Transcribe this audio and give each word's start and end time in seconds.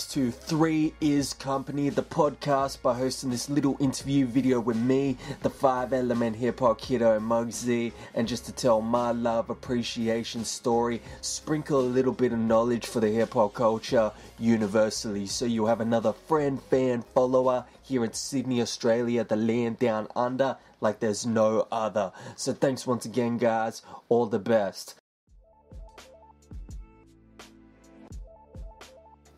Thanks 0.00 0.14
to 0.14 0.30
Three 0.30 0.94
Is 1.02 1.34
Company, 1.34 1.90
the 1.90 2.02
podcast, 2.02 2.80
by 2.80 2.94
hosting 2.94 3.28
this 3.28 3.50
little 3.50 3.76
interview 3.80 4.24
video 4.24 4.58
with 4.58 4.78
me, 4.78 5.18
the 5.42 5.50
five 5.50 5.92
element 5.92 6.36
hip 6.36 6.60
hop 6.60 6.80
kiddo 6.80 7.20
Mugzy, 7.20 7.92
and 8.14 8.26
just 8.26 8.46
to 8.46 8.52
tell 8.52 8.80
my 8.80 9.10
love 9.10 9.50
appreciation 9.50 10.42
story, 10.46 11.02
sprinkle 11.20 11.80
a 11.80 11.82
little 11.82 12.14
bit 12.14 12.32
of 12.32 12.38
knowledge 12.38 12.86
for 12.86 13.00
the 13.00 13.10
hip 13.10 13.34
hop 13.34 13.52
culture 13.52 14.10
universally. 14.38 15.26
So 15.26 15.44
you 15.44 15.66
have 15.66 15.82
another 15.82 16.14
friend, 16.14 16.62
fan, 16.62 17.04
follower 17.14 17.66
here 17.82 18.02
in 18.02 18.14
Sydney, 18.14 18.62
Australia, 18.62 19.22
the 19.24 19.36
land 19.36 19.80
down 19.80 20.08
under, 20.16 20.56
like 20.80 21.00
there's 21.00 21.26
no 21.26 21.68
other. 21.70 22.10
So 22.36 22.54
thanks 22.54 22.86
once 22.86 23.04
again, 23.04 23.36
guys. 23.36 23.82
All 24.08 24.24
the 24.24 24.38
best. 24.38 24.99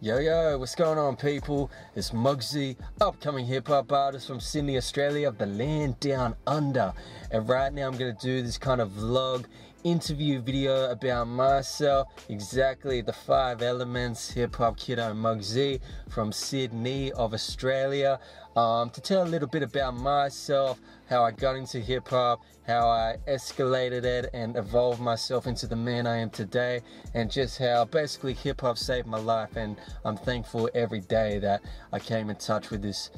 Yo 0.02 0.18
yo, 0.18 0.58
what's 0.58 0.74
going 0.74 0.98
on, 0.98 1.14
people? 1.14 1.70
It's 1.94 2.10
Mugzy, 2.10 2.74
upcoming 3.00 3.46
hip 3.46 3.68
hop 3.68 3.92
artist 3.92 4.26
from 4.26 4.40
Sydney, 4.40 4.76
Australia, 4.76 5.30
the 5.30 5.46
land 5.46 6.00
down 6.00 6.34
under. 6.44 6.92
And 7.30 7.48
right 7.48 7.72
now, 7.72 7.86
I'm 7.86 7.96
gonna 7.96 8.12
do 8.20 8.42
this 8.42 8.58
kind 8.58 8.80
of 8.80 8.90
vlog 8.90 9.44
interview 9.84 10.40
video 10.40 10.90
about 10.90 11.28
myself, 11.28 12.08
exactly 12.28 13.00
the 13.00 13.12
five 13.12 13.62
elements, 13.62 14.28
hip 14.28 14.56
hop 14.56 14.76
kiddo 14.76 15.14
Mugzy 15.14 15.78
from 16.08 16.32
Sydney 16.32 17.12
of 17.12 17.32
Australia. 17.32 18.18
Um, 18.54 18.90
to 18.90 19.00
tell 19.00 19.22
a 19.22 19.28
little 19.28 19.48
bit 19.48 19.62
about 19.62 19.94
myself, 19.94 20.78
how 21.08 21.24
I 21.24 21.30
got 21.30 21.56
into 21.56 21.80
hip 21.80 22.08
hop, 22.08 22.42
how 22.66 22.88
I 22.88 23.16
escalated 23.26 24.04
it 24.04 24.28
and 24.34 24.56
evolved 24.56 25.00
myself 25.00 25.46
into 25.46 25.66
the 25.66 25.76
man 25.76 26.06
I 26.06 26.18
am 26.18 26.28
today, 26.28 26.82
and 27.14 27.30
just 27.30 27.58
how 27.58 27.86
basically 27.86 28.34
hip 28.34 28.60
hop 28.60 28.76
saved 28.76 29.06
my 29.06 29.18
life. 29.18 29.56
And 29.56 29.76
I'm 30.04 30.18
thankful 30.18 30.68
every 30.74 31.00
day 31.00 31.38
that 31.38 31.62
I 31.92 31.98
came 31.98 32.28
in 32.28 32.36
touch 32.36 32.68
with 32.70 32.82
this, 32.82 33.10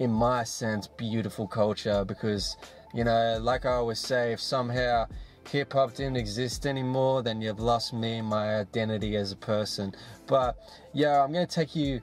in 0.00 0.10
my 0.10 0.42
sense, 0.42 0.88
beautiful 0.88 1.46
culture 1.46 2.04
because, 2.04 2.56
you 2.92 3.04
know, 3.04 3.38
like 3.40 3.64
I 3.66 3.74
always 3.74 4.00
say, 4.00 4.32
if 4.32 4.40
somehow 4.40 5.06
hip 5.48 5.72
hop 5.72 5.94
didn't 5.94 6.16
exist 6.16 6.66
anymore, 6.66 7.22
then 7.22 7.40
you've 7.40 7.60
lost 7.60 7.92
me, 7.92 8.20
my 8.20 8.60
identity 8.60 9.16
as 9.16 9.30
a 9.30 9.36
person. 9.36 9.94
But 10.26 10.56
yeah, 10.92 11.22
I'm 11.22 11.32
gonna 11.32 11.46
take 11.46 11.76
you 11.76 12.00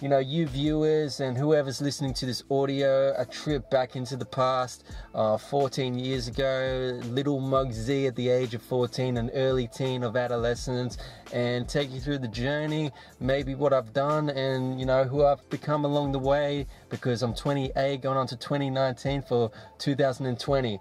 you 0.00 0.08
know, 0.08 0.18
you 0.18 0.46
viewers 0.46 1.20
and 1.20 1.36
whoever's 1.36 1.82
listening 1.82 2.14
to 2.14 2.26
this 2.26 2.42
audio, 2.50 3.14
a 3.18 3.26
trip 3.26 3.70
back 3.70 3.96
into 3.96 4.16
the 4.16 4.24
past, 4.24 4.84
uh, 5.14 5.36
14 5.36 5.98
years 5.98 6.26
ago, 6.28 6.98
little 7.04 7.40
Mugzy 7.40 8.06
at 8.06 8.16
the 8.16 8.30
age 8.30 8.54
of 8.54 8.62
14, 8.62 9.18
an 9.18 9.30
early 9.34 9.68
teen 9.68 10.02
of 10.02 10.16
adolescence, 10.16 10.96
and 11.32 11.68
take 11.68 11.90
you 11.90 12.00
through 12.00 12.18
the 12.18 12.28
journey, 12.28 12.90
maybe 13.20 13.54
what 13.54 13.74
I've 13.74 13.92
done, 13.92 14.30
and 14.30 14.80
you 14.80 14.86
know, 14.86 15.04
who 15.04 15.24
I've 15.24 15.46
become 15.50 15.84
along 15.84 16.12
the 16.12 16.18
way, 16.18 16.66
because 16.88 17.22
I'm 17.22 17.34
28, 17.34 18.00
going 18.00 18.16
on 18.16 18.26
to 18.28 18.36
2019 18.36 19.22
for 19.22 19.50
2020. 19.78 20.80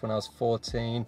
When 0.00 0.12
I 0.12 0.14
was 0.14 0.26
14, 0.26 1.06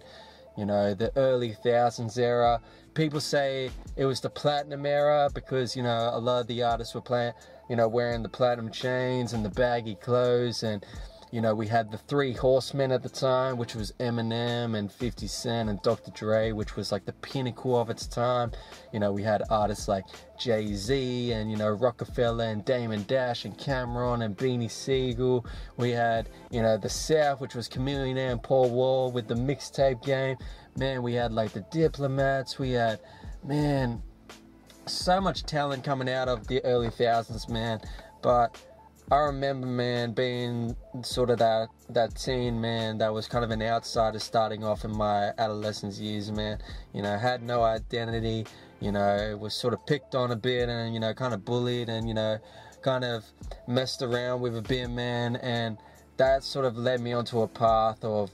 you 0.57 0.65
know, 0.65 0.93
the 0.93 1.15
early 1.15 1.53
thousands 1.63 2.17
era 2.17 2.59
people 2.93 3.19
say 3.19 3.71
it 3.95 4.05
was 4.05 4.21
the 4.21 4.29
platinum 4.29 4.85
era 4.85 5.29
because 5.33 5.75
you 5.75 5.83
know 5.83 6.11
a 6.13 6.19
lot 6.19 6.41
of 6.41 6.47
the 6.47 6.63
artists 6.63 6.93
were 6.95 7.01
playing, 7.01 7.33
you 7.69 7.75
know, 7.75 7.87
wearing 7.87 8.23
the 8.23 8.29
platinum 8.29 8.71
chains 8.71 9.33
and 9.33 9.43
the 9.43 9.49
baggy 9.49 9.95
clothes, 9.95 10.63
and 10.63 10.85
you 11.31 11.41
know 11.41 11.53
we 11.53 11.67
had 11.67 11.91
the 11.91 11.97
three 11.97 12.33
horsemen 12.33 12.91
at 12.91 13.03
the 13.03 13.09
time, 13.09 13.57
which 13.57 13.75
was 13.75 13.91
Eminem 13.99 14.75
and 14.77 14.91
50 14.91 15.27
Cent 15.27 15.69
and 15.69 15.81
Dr. 15.81 16.11
Dre, 16.11 16.51
which 16.51 16.75
was 16.75 16.91
like 16.91 17.05
the 17.05 17.13
pinnacle 17.13 17.79
of 17.79 17.89
its 17.89 18.07
time. 18.07 18.51
You 18.93 18.99
know 18.99 19.11
we 19.11 19.23
had 19.23 19.43
artists 19.49 19.87
like 19.87 20.05
Jay 20.39 20.73
Z 20.73 21.31
and 21.31 21.51
you 21.51 21.57
know 21.57 21.69
Roc-A-Fella 21.69 22.47
and 22.47 22.65
Damon 22.65 23.03
Dash 23.03 23.45
and 23.45 23.57
Cam'ron 23.57 24.23
and 24.23 24.35
Beanie 24.37 24.71
Sigel. 24.71 25.45
We 25.77 25.91
had 25.91 26.29
you 26.49 26.61
know 26.61 26.77
the 26.77 26.89
South, 26.89 27.41
which 27.41 27.55
was 27.55 27.69
Chamillionaire 27.69 28.31
and 28.31 28.41
Paul 28.41 28.69
Wall 28.71 29.11
with 29.11 29.27
the 29.27 29.35
mixtape 29.35 30.03
game 30.03 30.37
man, 30.77 31.03
we 31.03 31.13
had 31.13 31.31
like 31.31 31.51
the 31.51 31.65
diplomats, 31.71 32.59
we 32.59 32.71
had, 32.71 32.99
man, 33.43 34.01
so 34.85 35.21
much 35.21 35.43
talent 35.43 35.83
coming 35.83 36.09
out 36.09 36.27
of 36.27 36.47
the 36.47 36.63
early 36.65 36.89
thousands, 36.89 37.47
man. 37.47 37.79
But 38.21 38.59
I 39.11 39.17
remember, 39.21 39.65
man, 39.65 40.13
being 40.13 40.75
sort 41.01 41.31
of 41.31 41.39
that 41.39 41.69
that 41.89 42.15
teen 42.15 42.61
man 42.61 42.99
that 42.99 43.11
was 43.11 43.27
kind 43.27 43.43
of 43.43 43.49
an 43.49 43.61
outsider 43.61 44.19
starting 44.19 44.63
off 44.63 44.85
in 44.85 44.91
my 44.91 45.31
adolescence 45.39 45.99
years, 45.99 46.31
man. 46.31 46.59
You 46.93 47.01
know, 47.01 47.17
had 47.17 47.41
no 47.41 47.63
identity. 47.63 48.45
You 48.79 48.91
know, 48.91 49.37
was 49.41 49.53
sort 49.53 49.73
of 49.73 49.85
picked 49.85 50.15
on 50.15 50.31
a 50.31 50.35
bit 50.35 50.69
and 50.69 50.93
you 50.93 50.99
know, 50.99 51.13
kind 51.13 51.33
of 51.33 51.43
bullied 51.43 51.89
and 51.89 52.07
you 52.07 52.13
know, 52.13 52.37
kind 52.81 53.03
of 53.03 53.25
messed 53.67 54.03
around 54.03 54.41
with 54.41 54.55
a 54.55 54.61
bit, 54.61 54.89
man. 54.89 55.37
And 55.37 55.77
that 56.17 56.43
sort 56.43 56.65
of 56.65 56.77
led 56.77 57.01
me 57.01 57.13
onto 57.13 57.41
a 57.41 57.47
path 57.47 58.03
of 58.03 58.29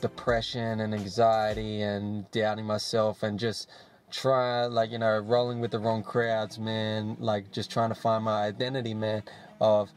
depression 0.00 0.80
and 0.80 0.94
anxiety 0.94 1.82
and 1.82 2.30
doubting 2.30 2.64
myself 2.64 3.22
and 3.22 3.38
just 3.38 3.68
try 4.10 4.66
like 4.66 4.90
you 4.90 4.98
know 4.98 5.18
rolling 5.18 5.60
with 5.60 5.70
the 5.70 5.78
wrong 5.78 6.02
crowds 6.02 6.58
man. 6.58 7.16
Like 7.18 7.52
just 7.52 7.70
trying 7.70 7.90
to 7.90 7.94
find 7.94 8.24
my 8.24 8.44
identity 8.44 8.94
man 8.94 9.22
of 9.60 9.90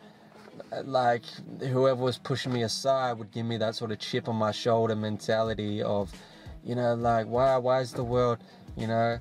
like 0.83 1.23
whoever 1.59 2.01
was 2.01 2.17
pushing 2.17 2.53
me 2.53 2.63
aside 2.63 3.17
would 3.17 3.31
give 3.31 3.45
me 3.45 3.57
that 3.57 3.75
sort 3.75 3.91
of 3.91 3.99
chip 3.99 4.27
on 4.27 4.35
my 4.35 4.51
shoulder 4.51 4.95
mentality 4.95 5.81
of 5.81 6.11
you 6.63 6.75
know 6.75 6.93
like 6.95 7.27
why 7.27 7.57
why 7.57 7.79
is 7.79 7.93
the 7.93 8.03
world 8.03 8.37
you 8.77 8.87
know 8.87 9.17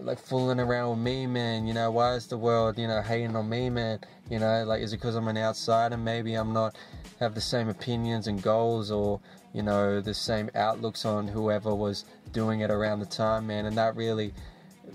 like 0.00 0.18
fooling 0.18 0.60
around 0.60 0.90
with 0.90 0.98
me 0.98 1.26
man? 1.26 1.66
You 1.66 1.72
know 1.72 1.90
why 1.90 2.14
is 2.14 2.26
the 2.26 2.36
world 2.36 2.78
you 2.78 2.86
know 2.86 3.00
hating 3.00 3.34
on 3.34 3.48
me 3.48 3.70
man? 3.70 4.00
You 4.30 4.38
know 4.38 4.64
like 4.64 4.82
is 4.82 4.92
it 4.92 4.96
because 4.96 5.16
i'm 5.16 5.28
an 5.28 5.38
outsider? 5.38 5.96
Maybe 5.96 6.34
i'm 6.34 6.52
not 6.52 6.76
have 7.20 7.34
the 7.34 7.40
same 7.40 7.68
opinions 7.68 8.26
and 8.26 8.42
goals 8.42 8.90
or 8.90 9.20
you 9.56 9.62
know 9.62 10.02
the 10.02 10.12
same 10.12 10.50
outlooks 10.54 11.06
on 11.06 11.26
whoever 11.26 11.74
was 11.74 12.04
doing 12.32 12.60
it 12.60 12.70
around 12.70 13.00
the 13.00 13.06
time 13.06 13.46
man. 13.46 13.64
And 13.64 13.76
that 13.78 13.96
really 13.96 14.34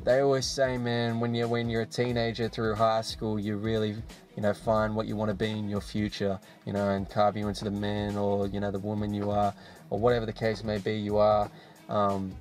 they 0.03 0.19
always 0.19 0.45
say 0.45 0.77
man 0.77 1.19
when 1.19 1.33
you're 1.33 1.47
when 1.47 1.67
you're 1.67 1.81
a 1.81 1.85
teenager 1.85 2.47
through 2.47 2.75
high 2.75 3.01
school 3.01 3.39
you 3.39 3.57
really 3.57 3.95
you 4.35 4.41
know 4.44 4.53
find 4.53 4.95
what 4.95 5.07
you 5.07 5.16
want 5.16 5.29
to 5.29 5.35
be 5.35 5.50
in 5.50 5.67
your 5.67 5.81
future 5.81 6.39
you 6.66 6.73
know 6.73 6.91
and 6.91 7.09
carve 7.09 7.35
you 7.35 7.47
into 7.47 7.66
the 7.66 7.71
man 7.71 8.16
or 8.16 8.47
you 8.47 8.59
know 8.59 8.69
the 8.69 8.79
woman 8.79 9.13
you 9.13 9.31
are 9.31 9.51
or 9.89 10.00
whatever 10.00 10.27
the 10.27 10.33
case 10.33 10.63
may 10.63 10.77
be 10.77 10.94
you 10.94 11.17
are 11.17 11.50
um, 11.89 12.31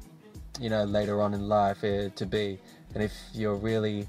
you 0.60 0.68
know 0.68 0.84
later 0.84 1.22
on 1.22 1.32
in 1.32 1.48
life 1.48 1.82
uh, 1.84 2.10
to 2.10 2.26
be. 2.26 2.58
And 2.94 3.02
if 3.02 3.14
you're 3.32 3.56
really 3.56 4.06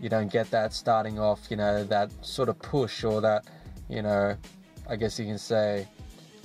you 0.00 0.08
don't 0.08 0.32
get 0.32 0.50
that 0.50 0.72
starting 0.74 1.20
off 1.20 1.46
you 1.48 1.56
know 1.56 1.84
that 1.84 2.10
sort 2.22 2.48
of 2.48 2.58
push 2.58 3.04
or 3.04 3.20
that 3.20 3.44
you 3.88 4.02
know 4.02 4.36
i 4.88 4.96
guess 4.96 5.16
you 5.18 5.26
can 5.26 5.38
say 5.38 5.86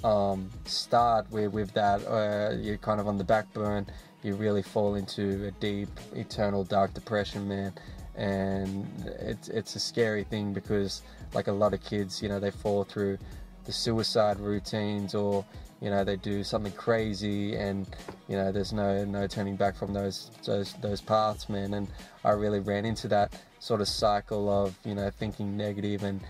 um, 0.04 0.50
start 0.66 1.30
with, 1.32 1.52
with 1.54 1.74
that, 1.74 2.06
uh, 2.06 2.56
you're 2.56 2.78
kind 2.78 3.00
of 3.00 3.08
on 3.08 3.18
the 3.18 3.24
back 3.24 3.52
burn, 3.54 3.86
you 4.24 4.36
really 4.36 4.62
fall 4.62 4.96
into 4.96 5.46
a 5.48 5.52
deep, 5.52 5.90
eternal, 6.16 6.64
dark 6.64 6.94
depression, 6.94 7.48
man. 7.48 7.74
And 8.16 8.88
it's, 9.20 9.48
it's 9.50 9.76
a 9.76 9.80
scary 9.80 10.24
thing 10.24 10.54
because, 10.54 11.04
like 11.34 11.48
a 11.48 11.52
lot 11.52 11.74
of 11.74 11.84
kids, 11.84 12.22
you 12.22 12.30
know, 12.30 12.40
they 12.40 12.52
fall 12.52 12.84
through 12.84 13.18
the 13.66 13.72
suicide 13.72 14.40
routines 14.40 15.14
or, 15.14 15.46
you 15.82 15.92
know, 15.92 16.04
they 16.04 16.16
do 16.16 16.44
something 16.44 16.72
crazy 16.74 17.56
and, 17.56 17.88
you 18.28 18.36
know, 18.36 18.52
there's 18.52 18.74
no, 18.74 19.06
no 19.06 19.28
turning 19.28 19.56
back 19.56 19.76
from 19.76 19.94
those, 19.94 20.32
those, 20.46 20.74
those 20.82 21.00
paths, 21.00 21.48
man. 21.48 21.76
And 21.76 21.88
I 22.24 22.32
really 22.32 22.60
ran 22.60 22.86
into 22.86 23.08
that 23.10 23.40
sort 23.60 23.82
of 23.82 23.88
cycle 23.88 24.50
of, 24.50 24.76
you 24.84 24.96
know, 24.96 25.12
thinking 25.12 25.56
negative 25.56 26.04
and, 26.04 26.22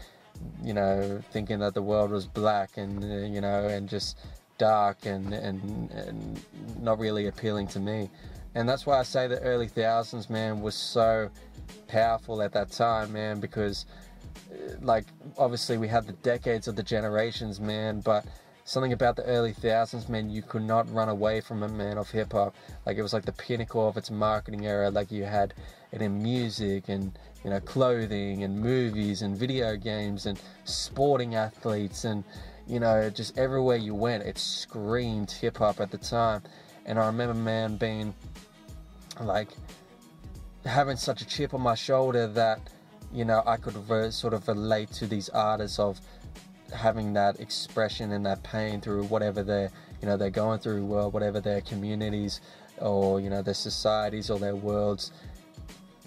you 0.63 0.73
know, 0.73 1.21
thinking 1.31 1.59
that 1.59 1.73
the 1.73 1.81
world 1.81 2.11
was 2.11 2.25
black 2.25 2.77
and 2.77 3.03
uh, 3.03 3.27
you 3.27 3.41
know, 3.41 3.67
and 3.67 3.87
just 3.87 4.17
dark 4.57 5.05
and, 5.05 5.33
and 5.33 5.91
and 5.91 6.41
not 6.81 6.99
really 6.99 7.27
appealing 7.27 7.67
to 7.67 7.79
me. 7.79 8.09
And 8.55 8.67
that's 8.67 8.85
why 8.85 8.99
I 8.99 9.03
say 9.03 9.27
the 9.27 9.39
early 9.41 9.67
thousands, 9.67 10.29
man, 10.29 10.61
was 10.61 10.75
so 10.75 11.29
powerful 11.87 12.41
at 12.41 12.53
that 12.53 12.71
time, 12.71 13.13
man, 13.13 13.39
because 13.39 13.85
uh, 14.51 14.75
like 14.81 15.05
obviously 15.37 15.77
we 15.77 15.87
had 15.87 16.07
the 16.07 16.13
decades 16.13 16.67
of 16.67 16.75
the 16.75 16.83
generations, 16.83 17.59
man, 17.59 18.01
but 18.01 18.25
something 18.67 18.93
about 18.93 19.15
the 19.15 19.23
early 19.23 19.53
thousands, 19.53 20.09
man, 20.09 20.29
you 20.29 20.41
could 20.41 20.63
not 20.63 20.91
run 20.93 21.07
away 21.07 21.39
from 21.39 21.63
it, 21.63 21.71
man, 21.71 21.97
of 21.97 22.09
hip 22.09 22.33
hop. 22.33 22.55
Like 22.85 22.97
it 22.97 23.01
was 23.01 23.13
like 23.13 23.25
the 23.25 23.31
pinnacle 23.31 23.87
of 23.87 23.95
its 23.95 24.11
marketing 24.11 24.65
era. 24.65 24.89
Like 24.89 25.11
you 25.11 25.23
had 25.23 25.53
it 25.91 26.01
in 26.01 26.21
music 26.21 26.89
and 26.89 27.17
you 27.47 27.53
know 27.53 27.61
clothing 27.61 28.43
and 28.43 28.59
movies 28.59 29.21
and 29.21 29.37
video 29.37 29.77
games 29.77 30.25
and 30.25 30.37
sporting 30.65 31.35
athletes 31.35 32.03
and 32.03 32.25
you 32.67 32.77
know 32.77 33.09
just 33.09 33.37
everywhere 33.37 33.77
you 33.77 33.95
went, 33.95 34.21
it 34.23 34.37
screamed 34.37 35.31
hip 35.31 35.59
hop 35.59 35.79
at 35.79 35.89
the 35.89 35.97
time. 35.97 36.41
And 36.85 36.99
I 36.99 37.05
remember, 37.05 37.33
man, 37.33 37.77
being 37.77 38.13
like 39.21 39.47
having 40.65 40.97
such 40.97 41.21
a 41.21 41.25
chip 41.25 41.53
on 41.53 41.61
my 41.61 41.73
shoulder 41.73 42.27
that 42.27 42.59
you 43.13 43.23
know, 43.23 43.41
I 43.45 43.55
could 43.55 43.77
re- 43.89 44.11
sort 44.11 44.33
of 44.33 44.45
relate 44.49 44.91
to 44.99 45.07
these 45.07 45.29
artists 45.29 45.79
of 45.79 46.01
having 46.75 47.13
that 47.13 47.39
expression 47.39 48.11
and 48.11 48.25
that 48.25 48.43
pain 48.43 48.81
through 48.81 49.05
whatever 49.05 49.41
they're, 49.41 49.71
you 50.01 50.09
know, 50.09 50.17
they're 50.17 50.29
going 50.29 50.59
through, 50.59 50.83
whatever 50.83 51.39
their 51.39 51.61
communities 51.61 52.41
or 52.79 53.21
you 53.21 53.29
know 53.29 53.41
their 53.41 53.53
societies 53.53 54.29
or 54.29 54.37
their 54.37 54.55
worlds 54.55 55.11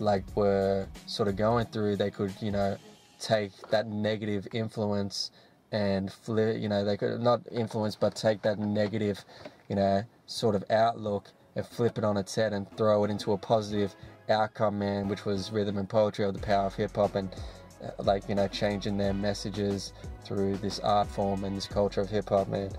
like 0.00 0.24
were 0.36 0.86
sort 1.06 1.28
of 1.28 1.36
going 1.36 1.66
through. 1.66 1.96
They 1.96 2.10
could, 2.10 2.32
you 2.40 2.50
know, 2.50 2.76
take 3.20 3.52
that 3.68 3.86
negative 3.86 4.48
influence 4.52 5.30
and 5.72 6.12
flip, 6.12 6.60
you 6.60 6.68
know, 6.68 6.84
they 6.84 6.96
could 6.96 7.20
not 7.20 7.42
influence, 7.52 7.94
but 7.94 8.14
take 8.14 8.42
that 8.42 8.58
negative, 8.58 9.24
you 9.68 9.76
know, 9.76 10.02
sort 10.26 10.54
of 10.54 10.64
outlook 10.70 11.28
and 11.54 11.64
flip 11.64 11.98
it 11.98 12.04
on 12.04 12.16
its 12.16 12.34
head 12.34 12.52
and 12.52 12.66
throw 12.76 13.04
it 13.04 13.10
into 13.10 13.32
a 13.32 13.38
positive 13.38 13.94
outcome, 14.28 14.78
man, 14.78 15.08
which 15.08 15.24
was 15.24 15.52
rhythm 15.52 15.78
and 15.78 15.88
poetry 15.88 16.24
of 16.24 16.34
the 16.34 16.40
power 16.40 16.66
of 16.66 16.74
hip 16.74 16.96
hop 16.96 17.14
and 17.14 17.34
uh, 17.82 17.90
like, 18.02 18.28
you 18.28 18.34
know, 18.34 18.48
changing 18.48 18.96
their 18.96 19.14
messages 19.14 19.92
through 20.24 20.56
this 20.56 20.80
art 20.80 21.08
form 21.08 21.44
and 21.44 21.56
this 21.56 21.66
culture 21.66 22.00
of 22.00 22.10
hip 22.10 22.28
hop, 22.28 22.48
man. 22.48 22.70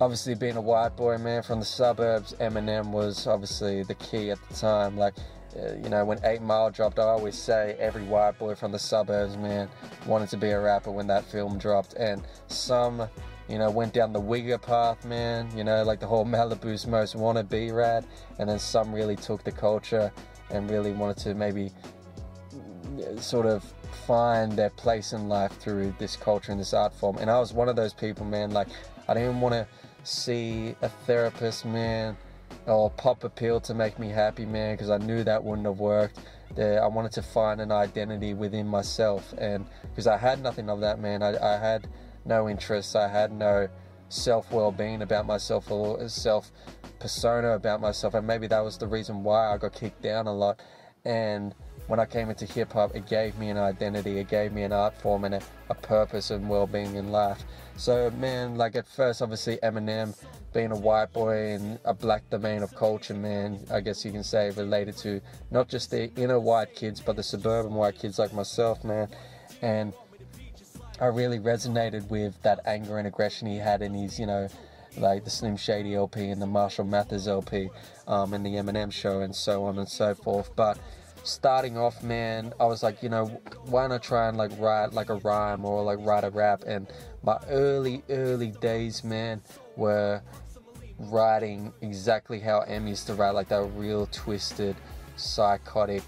Obviously, 0.00 0.34
being 0.34 0.56
a 0.56 0.60
white 0.60 0.96
boy, 0.96 1.18
man, 1.18 1.42
from 1.42 1.60
the 1.60 1.66
suburbs, 1.66 2.34
Eminem 2.40 2.90
was 2.90 3.26
obviously 3.26 3.82
the 3.82 3.94
key 3.94 4.30
at 4.30 4.38
the 4.48 4.54
time. 4.54 4.96
Like, 4.96 5.14
uh, 5.54 5.74
you 5.74 5.90
know, 5.90 6.04
when 6.04 6.18
8 6.24 6.40
Mile 6.40 6.70
dropped, 6.70 6.98
I 6.98 7.02
always 7.02 7.36
say 7.36 7.76
every 7.78 8.04
white 8.04 8.38
boy 8.38 8.54
from 8.54 8.72
the 8.72 8.78
suburbs, 8.78 9.36
man, 9.36 9.68
wanted 10.06 10.30
to 10.30 10.38
be 10.38 10.50
a 10.50 10.60
rapper 10.60 10.90
when 10.90 11.06
that 11.08 11.24
film 11.24 11.58
dropped. 11.58 11.94
And 11.94 12.22
some 12.46 13.08
you 13.50 13.58
know, 13.58 13.68
went 13.68 13.92
down 13.92 14.12
the 14.12 14.20
Wigger 14.20 14.62
path, 14.62 15.04
man, 15.04 15.50
you 15.56 15.64
know, 15.64 15.82
like 15.82 15.98
the 15.98 16.06
whole 16.06 16.24
Malibu's 16.24 16.86
most 16.86 17.16
wanna 17.16 17.42
be 17.42 17.72
rad, 17.72 18.06
and 18.38 18.48
then 18.48 18.60
some 18.60 18.94
really 18.94 19.16
took 19.16 19.42
the 19.42 19.50
culture 19.50 20.12
and 20.50 20.70
really 20.70 20.92
wanted 20.92 21.16
to 21.16 21.34
maybe 21.34 21.72
sort 23.18 23.46
of 23.46 23.64
find 24.06 24.52
their 24.52 24.70
place 24.70 25.12
in 25.12 25.28
life 25.28 25.52
through 25.58 25.92
this 25.98 26.14
culture 26.14 26.52
and 26.52 26.60
this 26.60 26.72
art 26.72 26.94
form. 26.94 27.18
And 27.18 27.28
I 27.28 27.40
was 27.40 27.52
one 27.52 27.68
of 27.68 27.74
those 27.74 27.92
people, 27.92 28.24
man, 28.24 28.52
like 28.52 28.68
I 29.08 29.14
didn't 29.14 29.40
want 29.40 29.54
to 29.54 29.66
see 30.02 30.74
a 30.82 30.88
therapist, 30.88 31.64
man, 31.64 32.16
or 32.66 32.90
pop 32.90 33.24
a 33.24 33.28
pill 33.28 33.60
to 33.60 33.74
make 33.74 33.98
me 33.98 34.08
happy, 34.08 34.46
man, 34.46 34.74
because 34.74 34.90
I 34.90 34.98
knew 34.98 35.24
that 35.24 35.42
wouldn't 35.42 35.66
have 35.66 35.78
worked. 35.78 36.18
That 36.56 36.82
I 36.82 36.86
wanted 36.88 37.12
to 37.12 37.22
find 37.22 37.60
an 37.60 37.70
identity 37.70 38.34
within 38.34 38.66
myself, 38.66 39.32
and 39.38 39.64
because 39.82 40.06
I 40.06 40.16
had 40.16 40.42
nothing 40.42 40.68
of 40.68 40.80
that, 40.80 40.98
man, 40.98 41.22
I, 41.22 41.36
I 41.36 41.58
had 41.58 41.88
no 42.24 42.48
interests. 42.48 42.96
I 42.96 43.08
had 43.08 43.32
no 43.32 43.68
self 44.08 44.50
well 44.50 44.72
being 44.72 45.02
about 45.02 45.26
myself 45.26 45.70
or 45.70 46.08
self 46.08 46.50
persona 46.98 47.50
about 47.50 47.80
myself. 47.80 48.14
And 48.14 48.26
maybe 48.26 48.46
that 48.48 48.60
was 48.60 48.76
the 48.76 48.86
reason 48.86 49.22
why 49.22 49.52
I 49.52 49.58
got 49.58 49.72
kicked 49.72 50.02
down 50.02 50.26
a 50.26 50.32
lot. 50.32 50.60
And 51.04 51.54
when 51.86 51.98
I 51.98 52.06
came 52.06 52.28
into 52.28 52.46
hip 52.46 52.72
hop, 52.72 52.94
it 52.94 53.06
gave 53.06 53.38
me 53.38 53.48
an 53.48 53.56
identity, 53.56 54.18
it 54.18 54.28
gave 54.28 54.52
me 54.52 54.62
an 54.62 54.72
art 54.72 54.94
form 55.00 55.24
and 55.24 55.36
a, 55.36 55.42
a 55.70 55.74
purpose 55.74 56.30
and 56.30 56.48
well 56.48 56.66
being 56.66 56.94
in 56.96 57.10
life. 57.10 57.42
So, 57.80 58.10
man, 58.10 58.56
like 58.56 58.76
at 58.76 58.86
first, 58.86 59.22
obviously, 59.22 59.56
Eminem 59.62 60.14
being 60.52 60.70
a 60.70 60.76
white 60.76 61.14
boy 61.14 61.52
in 61.52 61.78
a 61.86 61.94
black 61.94 62.28
domain 62.28 62.62
of 62.62 62.74
culture, 62.74 63.14
man, 63.14 63.58
I 63.72 63.80
guess 63.80 64.04
you 64.04 64.12
can 64.12 64.22
say 64.22 64.50
related 64.50 64.98
to 64.98 65.22
not 65.50 65.66
just 65.68 65.90
the 65.90 66.12
inner 66.12 66.38
white 66.38 66.76
kids, 66.76 67.00
but 67.00 67.16
the 67.16 67.22
suburban 67.22 67.72
white 67.72 67.98
kids 67.98 68.18
like 68.18 68.34
myself, 68.34 68.84
man. 68.84 69.08
And 69.62 69.94
I 71.00 71.06
really 71.06 71.38
resonated 71.38 72.06
with 72.10 72.34
that 72.42 72.60
anger 72.66 72.98
and 72.98 73.08
aggression 73.08 73.48
he 73.48 73.56
had 73.56 73.80
in 73.80 73.94
his, 73.94 74.20
you 74.20 74.26
know, 74.26 74.48
like 74.98 75.24
the 75.24 75.30
Slim 75.30 75.56
Shady 75.56 75.94
LP 75.94 76.28
and 76.28 76.42
the 76.42 76.46
Marshall 76.46 76.84
Mathers 76.84 77.28
LP, 77.28 77.70
um, 78.06 78.34
and 78.34 78.44
the 78.44 78.56
Eminem 78.56 78.92
show 78.92 79.20
and 79.20 79.34
so 79.34 79.64
on 79.64 79.78
and 79.78 79.88
so 79.88 80.14
forth. 80.14 80.54
But 80.54 80.78
starting 81.24 81.76
off, 81.76 82.02
man, 82.02 82.52
I 82.60 82.66
was 82.66 82.82
like, 82.82 83.02
you 83.02 83.08
know, 83.08 83.26
why 83.64 83.86
not 83.86 84.02
try 84.02 84.28
and 84.28 84.36
like 84.36 84.50
write 84.58 84.92
like 84.92 85.08
a 85.08 85.16
rhyme 85.16 85.64
or 85.64 85.82
like 85.82 85.98
write 86.00 86.24
a 86.24 86.30
rap? 86.30 86.64
And 86.66 86.86
my 87.22 87.38
early, 87.48 88.02
early 88.08 88.52
days, 88.60 89.04
man, 89.04 89.42
were 89.76 90.22
writing 90.98 91.72
exactly 91.80 92.40
how 92.40 92.60
M 92.60 92.86
used 92.86 93.06
to 93.06 93.14
write, 93.14 93.34
like 93.34 93.48
that 93.48 93.62
real 93.74 94.06
twisted, 94.06 94.76
psychotic 95.16 96.04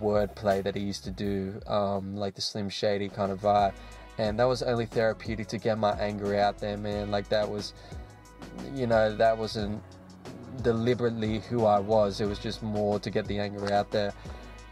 wordplay 0.00 0.62
that 0.62 0.74
he 0.74 0.82
used 0.82 1.04
to 1.04 1.10
do, 1.10 1.60
um, 1.66 2.16
like 2.16 2.34
the 2.34 2.42
Slim 2.42 2.68
Shady 2.68 3.08
kind 3.08 3.32
of 3.32 3.40
vibe 3.40 3.72
and 4.18 4.38
that 4.38 4.44
was 4.44 4.62
only 4.62 4.86
therapeutic 4.86 5.46
to 5.48 5.58
get 5.58 5.78
my 5.78 5.92
anger 5.92 6.34
out 6.36 6.58
there, 6.58 6.76
man. 6.76 7.10
Like 7.10 7.28
that 7.28 7.48
was, 7.48 7.72
you 8.74 8.86
know, 8.86 9.14
that 9.16 9.38
wasn't 9.38 9.80
deliberately 10.62 11.38
who 11.38 11.64
I 11.64 11.78
was. 11.78 12.20
It 12.20 12.26
was 12.26 12.40
just 12.40 12.62
more 12.62 12.98
to 12.98 13.10
get 13.10 13.26
the 13.26 13.38
anger 13.38 13.72
out 13.72 13.92
there. 13.92 14.12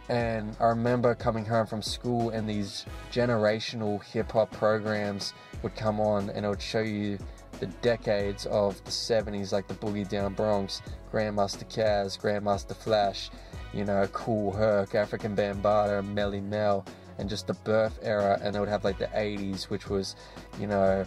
And 0.08 0.56
I 0.60 0.66
remember 0.66 1.14
coming 1.14 1.44
home 1.44 1.66
from 1.66 1.82
school 1.82 2.30
and 2.30 2.48
these 2.48 2.86
generational 3.10 4.02
hip 4.04 4.32
hop 4.32 4.52
programs 4.52 5.34
would 5.62 5.74
come 5.74 6.00
on 6.00 6.30
and 6.30 6.46
it 6.46 6.48
would 6.48 6.62
show 6.62 6.80
you 6.80 7.18
the 7.58 7.66
decades 7.82 8.46
of 8.46 8.82
the 8.84 8.90
70s, 8.90 9.52
like 9.52 9.66
the 9.66 9.74
Boogie 9.74 10.08
Down 10.08 10.34
Bronx, 10.34 10.82
Grandmaster 11.12 11.64
Caz, 11.68 12.20
Grandmaster 12.20 12.76
Flash, 12.76 13.30
you 13.72 13.84
know, 13.84 14.06
Kool 14.08 14.52
Herc, 14.52 14.90
Afrika 14.90 15.34
Bambaataa, 15.34 16.14
Melle 16.14 16.42
Mel 16.42 16.84
and 17.18 17.28
just 17.28 17.46
the 17.46 17.54
birth 17.54 17.98
era, 18.02 18.38
and 18.42 18.54
they 18.54 18.60
would 18.60 18.68
have 18.68 18.84
like 18.84 18.98
the 18.98 19.06
80s, 19.06 19.64
which 19.64 19.88
was, 19.88 20.16
you 20.60 20.66
know, 20.66 21.06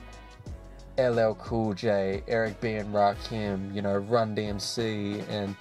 LL 0.97 1.33
Cool 1.35 1.73
J, 1.73 2.23
Eric 2.27 2.59
B. 2.59 2.73
and 2.73 2.93
Rakim, 2.93 3.73
you 3.73 3.81
know, 3.81 3.97
Run 3.97 4.35
DMC, 4.35 5.23
and 5.29 5.55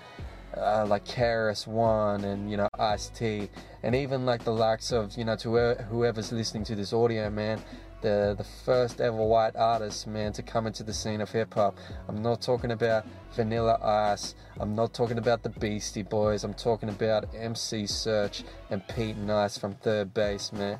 uh, 0.56 0.86
like 0.86 1.04
KRS 1.04 1.66
One, 1.66 2.24
and 2.24 2.50
you 2.50 2.56
know, 2.56 2.68
Ice 2.78 3.08
T, 3.10 3.48
and 3.82 3.94
even 3.94 4.24
like 4.24 4.44
the 4.44 4.52
likes 4.52 4.92
of, 4.92 5.16
you 5.16 5.24
know, 5.24 5.36
to 5.36 5.74
whoever's 5.88 6.32
listening 6.32 6.64
to 6.64 6.74
this 6.74 6.92
audio, 6.92 7.30
man, 7.30 7.60
the 8.00 8.34
the 8.36 8.44
first 8.64 9.00
ever 9.00 9.16
white 9.16 9.56
artist, 9.56 10.06
man, 10.06 10.32
to 10.32 10.42
come 10.42 10.66
into 10.66 10.82
the 10.82 10.92
scene 10.92 11.20
of 11.20 11.30
hip 11.30 11.54
hop. 11.54 11.76
I'm 12.08 12.22
not 12.22 12.40
talking 12.40 12.70
about 12.70 13.06
Vanilla 13.34 13.78
Ice. 13.82 14.34
I'm 14.58 14.74
not 14.74 14.94
talking 14.94 15.18
about 15.18 15.42
the 15.42 15.50
Beastie 15.50 16.02
Boys. 16.02 16.44
I'm 16.44 16.54
talking 16.54 16.88
about 16.88 17.26
MC 17.34 17.84
Serch 17.84 18.44
and 18.70 18.86
Pete 18.88 19.16
Nice 19.16 19.58
from 19.58 19.74
3rd 19.74 20.14
Bass 20.14 20.52
man. 20.52 20.78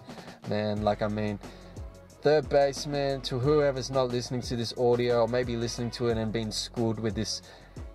Man, 0.48 0.82
like 0.82 1.02
I 1.02 1.08
mean, 1.08 1.38
3rd 2.22 2.48
Bass, 2.48 2.86
man. 2.86 3.20
To 3.22 3.38
whoever's 3.38 3.90
not 3.90 4.08
listening 4.08 4.42
to 4.42 4.56
this 4.56 4.76
audio, 4.76 5.22
or 5.22 5.28
maybe 5.28 5.56
listening 5.56 5.90
to 5.92 6.08
it 6.08 6.18
and 6.18 6.32
being 6.32 6.50
schooled 6.50 6.98
with 6.98 7.14
this 7.14 7.42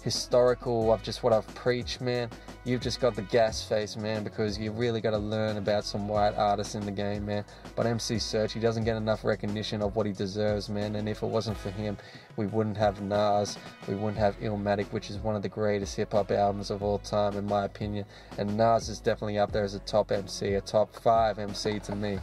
historical 0.04 0.92
of 0.92 1.02
just 1.02 1.24
what 1.24 1.32
I've 1.32 1.48
preached, 1.56 2.02
man, 2.02 2.30
you've 2.66 2.82
just 2.82 3.00
got 3.00 3.16
the 3.16 3.22
gas 3.22 3.64
face, 3.64 3.96
man, 3.96 4.24
because 4.24 4.58
you 4.58 4.72
really 4.72 5.00
got 5.00 5.12
to 5.12 5.18
learn 5.18 5.58
about 5.58 5.86
some 5.86 6.10
white 6.10 6.36
artists 6.36 6.76
in 6.76 6.86
the 6.86 6.92
game, 6.92 7.26
man. 7.26 7.46
But 7.76 7.86
MC 7.86 8.16
Serch, 8.16 8.52
he 8.52 8.60
doesn't 8.60 8.84
get 8.84 8.98
enough 8.98 9.24
recognition 9.24 9.82
of 9.82 9.96
what 9.96 10.06
he 10.06 10.12
deserves, 10.12 10.70
man. 10.70 10.96
And 10.98 11.08
if 11.08 11.24
it 11.24 11.28
wasn't 11.28 11.58
for 11.58 11.70
him, 11.72 11.98
we 12.36 12.48
wouldn't 12.48 12.78
have 12.78 13.02
Nas, 13.02 13.58
we 13.88 13.96
wouldn't 13.96 14.18
have 14.18 14.38
Illmatic, 14.40 14.92
which 14.92 15.10
is 15.10 15.18
one 15.18 15.36
of 15.36 15.42
the 15.42 15.50
greatest 15.50 15.96
hip 15.96 16.12
hop 16.12 16.32
albums 16.32 16.70
of 16.70 16.84
all 16.84 17.00
time, 17.00 17.38
in 17.38 17.46
my 17.46 17.64
opinion. 17.64 18.06
And 18.38 18.58
Nas 18.58 18.90
is 18.90 19.00
definitely 19.00 19.40
up 19.40 19.54
there 19.54 19.64
as 19.64 19.74
a 19.74 19.80
top 19.80 20.12
MC, 20.12 20.56
a 20.56 20.62
top 20.62 20.94
five 20.94 21.40
MC 21.40 21.80
to 21.80 21.96
me. 21.96 22.20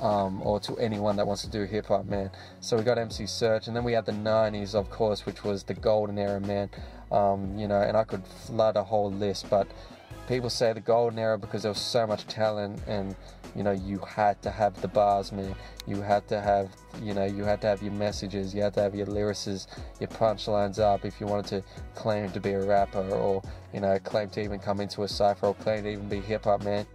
Um, 0.00 0.42
or 0.42 0.58
to 0.60 0.76
anyone 0.78 1.14
that 1.14 1.28
wants 1.28 1.42
to 1.42 1.48
do 1.48 1.62
hip 1.62 1.86
hop, 1.86 2.06
man. 2.06 2.28
So 2.58 2.76
we 2.76 2.82
got 2.82 2.98
MC 2.98 3.22
Serch, 3.22 3.68
and 3.68 3.76
then 3.76 3.84
we 3.84 3.92
had 3.92 4.04
the 4.04 4.10
90s, 4.10 4.74
of 4.74 4.90
course, 4.90 5.24
which 5.24 5.44
was 5.44 5.62
the 5.62 5.74
golden 5.74 6.18
era, 6.18 6.40
man. 6.40 6.70
Um, 7.12 7.56
you 7.58 7.68
know, 7.68 7.80
and 7.80 7.96
I 7.96 8.04
could 8.04 8.26
flood 8.26 8.76
a 8.76 8.82
whole 8.82 9.12
list, 9.12 9.50
but 9.50 9.68
people 10.28 10.48
say 10.48 10.72
the 10.72 10.80
golden 10.80 11.18
era 11.18 11.38
because 11.38 11.62
there 11.62 11.70
was 11.70 11.80
so 11.80 12.06
much 12.06 12.26
talent 12.26 12.80
and 12.86 13.14
you 13.54 13.62
know 13.62 13.72
you 13.72 13.98
had 13.98 14.40
to 14.42 14.50
have 14.50 14.80
the 14.80 14.88
bars 14.88 15.32
man. 15.32 15.54
You 15.86 16.00
had 16.00 16.26
to 16.28 16.40
have 16.40 16.70
you 17.02 17.12
know 17.12 17.24
you 17.24 17.44
had 17.44 17.60
to 17.62 17.66
have 17.66 17.82
your 17.82 17.92
messages 17.92 18.54
you 18.54 18.62
had 18.62 18.74
to 18.74 18.80
have 18.80 18.94
your 18.94 19.06
lyricists 19.06 19.66
your 20.00 20.08
punchlines 20.08 20.78
up 20.78 21.04
if 21.04 21.20
you 21.20 21.26
wanted 21.26 21.62
to 21.62 21.64
claim 21.94 22.30
to 22.30 22.40
be 22.40 22.52
a 22.52 22.64
rapper 22.64 23.06
or 23.10 23.42
you 23.74 23.80
know 23.80 23.98
claim 23.98 24.30
to 24.30 24.42
even 24.42 24.58
come 24.58 24.80
into 24.80 25.02
a 25.02 25.08
cipher 25.08 25.46
or 25.46 25.54
claim 25.54 25.82
to 25.84 25.90
even 25.90 26.08
be 26.08 26.20
hip-hop 26.20 26.64
man. 26.64 26.86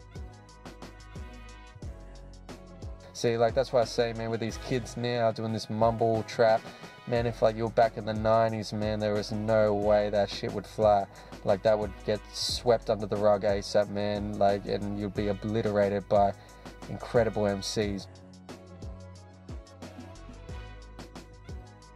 See 3.13 3.38
like 3.38 3.53
that's 3.53 3.74
why 3.74 3.81
i 3.81 3.86
say 3.86 4.13
man 4.13 4.29
with 4.29 4.39
these 4.39 4.57
kids 4.67 4.95
now 4.95 5.31
doing 5.31 5.51
this 5.51 5.69
mumble 5.69 6.24
trap 6.24 6.62
man, 7.07 7.25
if 7.25 7.41
like 7.41 7.55
you're 7.55 7.69
back 7.69 7.97
in 7.97 8.05
the 8.05 8.13
90s, 8.13 8.73
man, 8.73 8.99
there 8.99 9.13
was 9.13 9.31
no 9.31 9.73
way 9.73 10.09
that 10.09 10.29
shit 10.29 10.51
would 10.51 10.65
fly. 10.65 11.05
Like 11.43 11.63
that 11.63 11.77
would 11.77 11.93
get 12.05 12.19
swept 12.33 12.89
under 12.89 13.05
the 13.05 13.15
rug 13.15 13.43
ASAP, 13.43 13.89
man. 13.89 14.37
Like, 14.37 14.65
and 14.65 14.99
you'd 14.99 15.13
be 15.13 15.29
obliterated 15.29 16.07
by 16.09 16.33
incredible 16.89 17.43
MCs. 17.43 18.07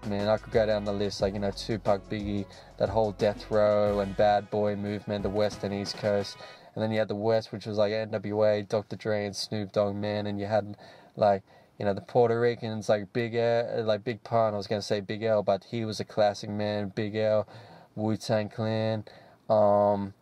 Man, 0.07 0.27
I 0.27 0.37
could 0.37 0.51
go 0.51 0.65
down 0.65 0.83
the 0.83 0.91
list, 0.91 1.21
like, 1.21 1.35
you 1.35 1.39
know, 1.39 1.51
Tupac, 1.51 2.09
Biggie, 2.09 2.45
that 2.77 2.89
whole 2.89 3.11
Death 3.11 3.51
Row 3.51 3.99
and 3.99 4.17
Bad 4.17 4.49
Boy 4.49 4.75
movement, 4.75 5.21
the 5.21 5.29
West 5.29 5.63
and 5.63 5.73
East 5.73 5.95
Coast. 5.97 6.37
And 6.73 6.83
then 6.83 6.91
you 6.91 6.97
had 6.97 7.07
the 7.07 7.15
West, 7.15 7.51
which 7.51 7.67
was 7.67 7.77
like 7.77 7.91
NWA, 7.91 8.67
Dr. 8.67 8.95
Dre, 8.95 9.25
and 9.25 9.35
Snoop 9.35 9.71
Dogg, 9.71 9.95
man. 9.95 10.25
And 10.25 10.39
you 10.39 10.47
had, 10.47 10.75
like, 11.15 11.43
you 11.81 11.85
know 11.85 11.95
the 11.95 12.01
Puerto 12.01 12.39
Ricans 12.39 12.89
like 12.89 13.11
Big 13.11 13.33
L, 13.33 13.83
like 13.83 14.03
Big 14.03 14.23
Pun. 14.23 14.53
I 14.53 14.57
was 14.57 14.67
gonna 14.67 14.83
say 14.83 15.00
Big 15.00 15.23
L, 15.23 15.41
but 15.41 15.63
he 15.63 15.83
was 15.83 16.00
a 16.00 16.05
classic 16.05 16.51
man. 16.51 16.91
Big 16.93 17.15
L, 17.15 17.47
Wu 17.95 18.15
Tang 18.17 18.50
Clan, 18.50 19.03
um, 19.50 20.13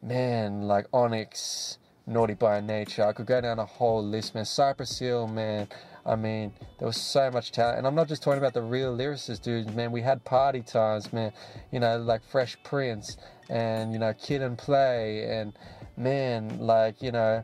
man, 0.00 0.62
like 0.62 0.86
Onyx, 0.92 1.78
Naughty 2.06 2.34
by 2.34 2.60
Nature. 2.60 3.04
I 3.04 3.12
could 3.12 3.26
go 3.26 3.40
down 3.40 3.58
a 3.58 3.64
whole 3.64 4.00
list, 4.00 4.36
man. 4.36 4.44
Cypress 4.44 4.96
Hill, 4.96 5.26
man. 5.26 5.66
I 6.06 6.14
mean, 6.14 6.52
there 6.78 6.86
was 6.86 6.96
so 6.96 7.32
much 7.32 7.50
talent, 7.50 7.78
and 7.78 7.86
I'm 7.88 7.96
not 7.96 8.06
just 8.06 8.22
talking 8.22 8.38
about 8.38 8.54
the 8.54 8.62
real 8.62 8.96
lyricists, 8.96 9.42
dudes. 9.42 9.74
Man, 9.74 9.90
we 9.90 10.02
had 10.02 10.24
party 10.24 10.62
times, 10.62 11.12
man. 11.12 11.32
You 11.72 11.80
know, 11.80 11.98
like 11.98 12.22
Fresh 12.22 12.62
Prince, 12.62 13.16
and 13.50 13.92
you 13.92 13.98
know, 13.98 14.14
Kid 14.14 14.40
and 14.40 14.56
Play, 14.56 15.24
and 15.28 15.52
man, 15.96 16.60
like 16.60 17.02
you 17.02 17.10
know, 17.10 17.42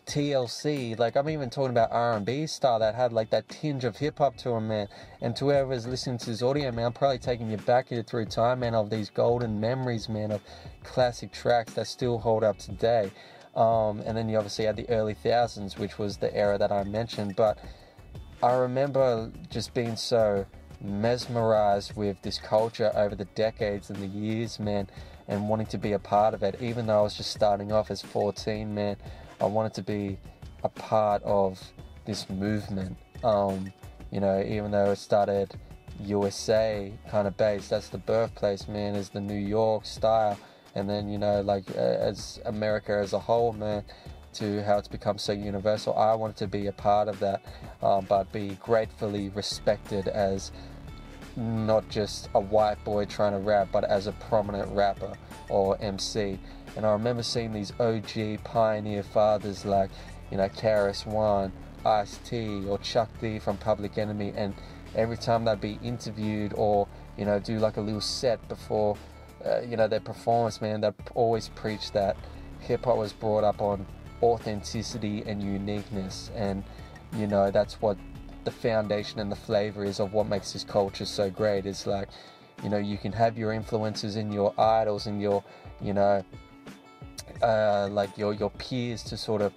TLC. 0.00 0.98
Like 0.98 1.16
I'm 1.16 1.28
even 1.28 1.50
talking 1.50 1.70
about 1.70 1.90
R&B 1.92 2.46
style 2.46 2.78
that 2.78 2.94
had 2.94 3.12
like 3.12 3.30
that 3.30 3.48
tinge 3.48 3.84
of 3.84 3.96
hip 3.96 4.18
hop 4.18 4.36
to 4.38 4.50
him, 4.50 4.68
man. 4.68 4.88
And 5.20 5.36
to 5.36 5.46
whoever's 5.46 5.86
listening 5.86 6.18
to 6.18 6.26
this 6.26 6.42
audio, 6.42 6.72
man, 6.72 6.86
I'm 6.86 6.92
probably 6.92 7.18
taking 7.18 7.50
you 7.50 7.58
back 7.58 7.88
through 8.06 8.26
time, 8.26 8.60
man, 8.60 8.74
of 8.74 8.90
these 8.90 9.10
golden 9.10 9.60
memories, 9.60 10.08
man, 10.08 10.32
of 10.32 10.40
classic 10.82 11.32
tracks 11.32 11.74
that 11.74 11.86
still 11.86 12.18
hold 12.18 12.44
up 12.44 12.58
today. 12.58 13.10
Um, 13.54 14.00
and 14.00 14.16
then 14.16 14.28
you 14.28 14.38
obviously 14.38 14.64
had 14.64 14.76
the 14.76 14.88
early 14.88 15.14
thousands, 15.14 15.76
which 15.76 15.98
was 15.98 16.16
the 16.16 16.34
era 16.34 16.56
that 16.58 16.72
I 16.72 16.84
mentioned. 16.84 17.36
But 17.36 17.58
I 18.42 18.54
remember 18.54 19.30
just 19.50 19.74
being 19.74 19.96
so 19.96 20.46
mesmerized 20.80 21.94
with 21.94 22.20
this 22.22 22.38
culture 22.38 22.90
over 22.94 23.14
the 23.14 23.26
decades 23.26 23.90
and 23.90 23.98
the 24.00 24.06
years, 24.06 24.58
man, 24.58 24.88
and 25.28 25.48
wanting 25.48 25.66
to 25.66 25.78
be 25.78 25.92
a 25.92 25.98
part 25.98 26.34
of 26.34 26.42
it. 26.42 26.56
Even 26.60 26.86
though 26.86 27.00
I 27.00 27.02
was 27.02 27.16
just 27.16 27.30
starting 27.30 27.72
off 27.72 27.90
as 27.90 28.02
14, 28.02 28.74
man, 28.74 28.96
I 29.42 29.46
wanted 29.46 29.74
to 29.74 29.82
be 29.82 30.18
a 30.64 30.68
part 30.68 31.22
of 31.24 31.60
this 32.06 32.30
movement. 32.30 32.96
Um, 33.22 33.72
you 34.10 34.20
know, 34.20 34.42
even 34.42 34.70
though 34.70 34.92
it 34.92 34.96
started 34.96 35.54
USA 36.00 36.92
kind 37.10 37.28
of 37.28 37.36
based, 37.36 37.70
that's 37.70 37.88
the 37.88 37.98
birthplace, 37.98 38.68
man, 38.68 38.94
is 38.94 39.10
the 39.10 39.20
New 39.20 39.34
York 39.34 39.84
style 39.84 40.38
and 40.74 40.88
then 40.88 41.08
you 41.08 41.18
know 41.18 41.40
like 41.42 41.70
as 41.72 42.40
America 42.46 42.92
as 42.92 43.12
a 43.12 43.18
whole, 43.18 43.52
man, 43.52 43.84
to 44.34 44.62
how 44.64 44.78
it's 44.78 44.88
become 44.88 45.18
so 45.18 45.32
universal. 45.32 45.94
I 45.96 46.14
wanted 46.14 46.36
to 46.36 46.46
be 46.46 46.66
a 46.66 46.72
part 46.72 47.08
of 47.08 47.18
that, 47.20 47.42
um, 47.82 48.06
but 48.08 48.32
be 48.32 48.56
gratefully 48.62 49.28
respected 49.30 50.08
as 50.08 50.52
not 51.36 51.88
just 51.88 52.28
a 52.34 52.40
white 52.40 52.82
boy 52.84 53.04
trying 53.06 53.32
to 53.32 53.38
rap, 53.38 53.68
but 53.72 53.84
as 53.84 54.06
a 54.06 54.12
prominent 54.12 54.70
rapper 54.74 55.12
or 55.48 55.80
MC. 55.80 56.38
And 56.76 56.86
I 56.86 56.92
remember 56.92 57.22
seeing 57.22 57.52
these 57.52 57.72
OG 57.78 58.44
pioneer 58.44 59.02
fathers 59.02 59.64
like, 59.64 59.90
you 60.30 60.38
know, 60.38 60.48
KRS 60.48 61.06
One, 61.06 61.52
Ice 61.84 62.18
T, 62.24 62.64
or 62.66 62.78
Chuck 62.78 63.10
D 63.20 63.38
from 63.38 63.56
Public 63.58 63.98
Enemy, 63.98 64.32
and 64.36 64.54
every 64.94 65.16
time 65.16 65.44
they'd 65.44 65.60
be 65.60 65.78
interviewed 65.82 66.52
or 66.56 66.86
you 67.16 67.24
know 67.24 67.38
do 67.38 67.58
like 67.58 67.76
a 67.76 67.80
little 67.80 68.00
set 68.00 68.46
before 68.48 68.96
uh, 69.44 69.60
you 69.60 69.76
know, 69.76 69.88
their 69.88 70.00
performance, 70.00 70.60
man, 70.60 70.80
they'd 70.80 70.94
always 71.14 71.48
preach 71.48 71.92
that 71.92 72.16
hip 72.60 72.84
hop 72.84 72.96
was 72.96 73.12
brought 73.12 73.44
up 73.44 73.60
on 73.60 73.84
authenticity 74.22 75.22
and 75.26 75.42
uniqueness, 75.42 76.30
and 76.34 76.62
you 77.16 77.26
know 77.26 77.50
that's 77.50 77.80
what 77.80 77.96
the 78.44 78.50
foundation 78.50 79.20
and 79.20 79.30
the 79.30 79.36
flavor 79.36 79.84
is 79.84 80.00
of 80.00 80.12
what 80.12 80.28
makes 80.28 80.52
this 80.52 80.64
culture 80.64 81.04
so 81.04 81.30
great. 81.30 81.66
It's 81.66 81.86
like, 81.86 82.08
you 82.62 82.68
know, 82.68 82.78
you 82.78 82.98
can 82.98 83.12
have 83.12 83.38
your 83.38 83.52
influences 83.52 84.16
and 84.16 84.32
your 84.32 84.52
idols 84.58 85.06
and 85.06 85.20
your, 85.20 85.44
you 85.80 85.92
know, 85.92 86.24
uh, 87.42 87.88
like 87.90 88.16
your 88.16 88.32
your 88.32 88.50
peers 88.50 89.02
to 89.04 89.16
sort 89.16 89.42
of, 89.42 89.52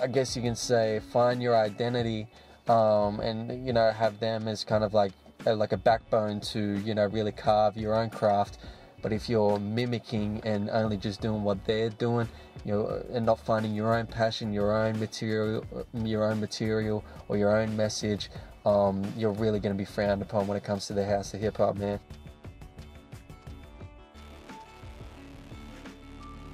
I 0.00 0.06
guess 0.06 0.36
you 0.36 0.42
can 0.42 0.56
say, 0.56 1.00
find 1.12 1.42
your 1.42 1.56
identity, 1.56 2.26
um, 2.68 3.20
and 3.20 3.66
you 3.66 3.72
know, 3.72 3.90
have 3.90 4.20
them 4.20 4.48
as 4.48 4.64
kind 4.64 4.84
of 4.84 4.94
like 4.94 5.12
a, 5.46 5.54
like 5.54 5.72
a 5.72 5.76
backbone 5.76 6.40
to 6.52 6.78
you 6.80 6.94
know 6.94 7.06
really 7.06 7.32
carve 7.32 7.76
your 7.76 7.94
own 7.94 8.10
craft. 8.10 8.58
But 9.02 9.14
if 9.14 9.30
you're 9.30 9.58
mimicking 9.58 10.42
and 10.44 10.68
only 10.68 10.98
just 10.98 11.22
doing 11.22 11.42
what 11.42 11.64
they're 11.64 11.88
doing 11.88 12.28
you 12.64 12.72
know 12.72 13.02
and 13.12 13.24
not 13.24 13.38
finding 13.40 13.74
your 13.74 13.94
own 13.96 14.06
passion 14.06 14.52
your 14.52 14.76
own 14.76 14.98
material 14.98 15.64
your 15.94 16.30
own 16.30 16.40
material 16.40 17.04
or 17.28 17.36
your 17.36 17.56
own 17.56 17.76
message 17.76 18.30
um, 18.66 19.02
you're 19.16 19.32
really 19.32 19.58
going 19.58 19.74
to 19.74 19.78
be 19.78 19.84
frowned 19.84 20.20
upon 20.20 20.46
when 20.46 20.56
it 20.56 20.64
comes 20.64 20.86
to 20.86 20.92
the 20.92 21.04
house 21.04 21.32
of 21.32 21.40
hip 21.40 21.56
hop 21.56 21.76
man 21.76 21.98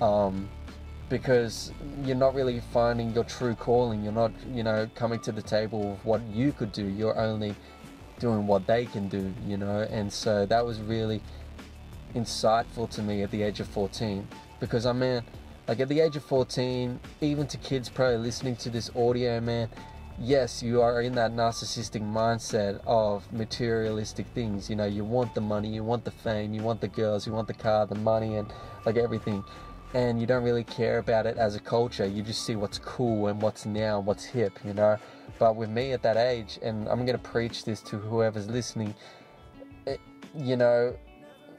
um, 0.01 0.49
because 1.09 1.73
you're 2.05 2.17
not 2.17 2.35
really 2.35 2.61
finding 2.73 3.13
your 3.13 3.25
true 3.25 3.55
calling 3.55 4.03
you're 4.03 4.13
not 4.13 4.33
you 4.53 4.65
know 4.65 4.89
coming 4.95 5.21
to 5.21 5.31
the 5.31 5.43
table 5.43 5.91
with 5.91 6.05
what 6.05 6.21
you 6.23 6.51
could 6.53 6.73
do 6.73 6.85
you're 6.85 7.17
only 7.17 7.55
doing 8.19 8.47
what 8.47 8.67
they 8.67 8.87
can 8.87 9.09
do, 9.09 9.33
you 9.47 9.57
know. 9.57 9.87
And 9.91 10.13
so 10.13 10.47
that 10.47 10.65
was 10.65 10.81
really 10.81 11.21
insightful 12.15 12.89
to 12.91 13.03
me 13.03 13.23
at 13.23 13.31
the 13.31 13.43
age 13.43 13.61
of 13.61 13.69
14 13.69 14.27
because 14.61 14.87
I 14.87 14.93
mean, 14.93 15.23
like 15.69 15.81
at 15.81 15.89
the 15.89 16.01
age 16.01 16.17
of 16.17 16.25
14, 16.25 16.99
even 17.21 17.47
to 17.49 17.57
kids 17.59 17.89
probably 17.89 18.19
listening 18.19 18.57
to 18.57 18.71
this 18.71 18.91
audio, 18.97 19.41
man, 19.41 19.69
yes, 20.19 20.63
you 20.63 20.81
are 20.81 21.03
in 21.03 21.15
that 21.17 21.33
narcissistic 21.33 22.03
mindset 22.03 22.81
of 22.87 23.31
materialistic 23.33 24.27
things. 24.29 24.71
You 24.71 24.77
know, 24.77 24.87
you 24.87 25.05
want 25.05 25.35
the 25.35 25.41
money, 25.41 25.69
you 25.69 25.83
want 25.83 26.05
the 26.05 26.11
fame, 26.11 26.55
you 26.55 26.63
want 26.63 26.81
the 26.81 26.89
girls, 26.89 27.27
you 27.27 27.33
want 27.33 27.49
the 27.49 27.55
car, 27.55 27.87
the 27.87 27.97
money, 27.97 28.37
and 28.37 28.51
like 28.85 28.97
everything. 28.97 29.45
And 29.95 30.21
you 30.21 30.27
don't 30.27 30.43
really 30.43 30.65
care 30.65 30.99
about 30.99 31.27
it 31.27 31.39
as 31.39 31.55
a 31.55 31.61
culture. 31.61 32.07
You 32.07 32.23
just 32.23 32.45
see 32.45 32.57
what's 32.57 32.79
cool 32.79 33.29
and 33.29 33.41
what's 33.41 33.65
now, 33.65 34.01
what's 34.01 34.25
hip, 34.25 34.59
you 34.65 34.75
know. 34.75 34.99
But 35.39 35.57
with 35.57 35.71
me 35.71 35.93
at 35.93 36.03
that 36.03 36.17
age, 36.17 36.59
and 36.63 36.89
I'm 36.89 37.07
going 37.07 37.19
to 37.19 37.31
preach 37.31 37.65
this 37.65 37.81
to 37.83 37.97
whoever's 37.97 38.49
listening, 38.49 38.95
it, 39.87 40.01
you 40.35 40.57
know, 40.57 40.97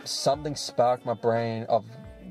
something 0.03 0.55
sparked 0.55 1.05
my 1.05 1.13
brain 1.13 1.63
of 1.69 1.85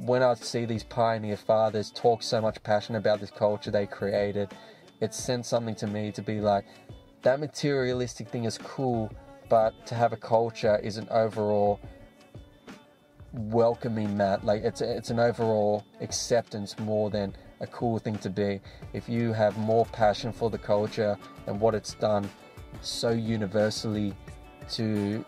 when 0.04 0.22
I 0.22 0.34
see 0.34 0.66
these 0.66 0.84
pioneer 0.84 1.36
fathers 1.36 1.90
talk 1.90 2.22
so 2.22 2.40
much 2.40 2.62
passion 2.62 2.96
about 2.96 3.20
this 3.20 3.30
culture 3.30 3.70
they 3.70 3.86
created. 3.86 4.52
It 5.00 5.14
sent 5.14 5.46
something 5.46 5.74
to 5.76 5.86
me 5.86 6.12
to 6.12 6.22
be 6.22 6.40
like, 6.40 6.66
that 7.22 7.40
materialistic 7.40 8.28
thing 8.28 8.44
is 8.44 8.58
cool, 8.58 9.10
but 9.48 9.86
to 9.86 9.94
have 9.94 10.12
a 10.12 10.16
culture 10.16 10.78
is 10.82 10.96
an 10.96 11.08
overall 11.10 11.80
welcoming 13.32 14.16
that. 14.18 14.44
Like 14.44 14.62
it's 14.62 14.80
it's 14.80 15.10
an 15.10 15.18
overall 15.18 15.84
acceptance 16.00 16.78
more 16.78 17.10
than 17.10 17.34
a 17.60 17.66
cool 17.66 17.98
thing 17.98 18.18
to 18.18 18.30
be. 18.30 18.60
If 18.92 19.08
you 19.08 19.32
have 19.32 19.56
more 19.58 19.86
passion 19.86 20.32
for 20.32 20.50
the 20.50 20.58
culture 20.58 21.16
and 21.46 21.60
what 21.60 21.74
it's 21.74 21.94
done 21.94 22.28
so 22.82 23.10
universally 23.10 24.14
to, 24.72 25.24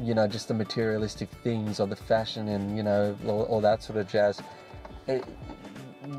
you 0.00 0.14
know, 0.14 0.26
just 0.26 0.48
the 0.48 0.54
materialistic 0.54 1.28
things 1.42 1.80
or 1.80 1.86
the 1.86 1.96
fashion 1.96 2.48
and, 2.48 2.76
you 2.76 2.82
know, 2.82 3.16
all, 3.26 3.42
all 3.42 3.60
that 3.60 3.82
sort 3.82 3.98
of 3.98 4.08
jazz, 4.08 4.40
it, 5.06 5.24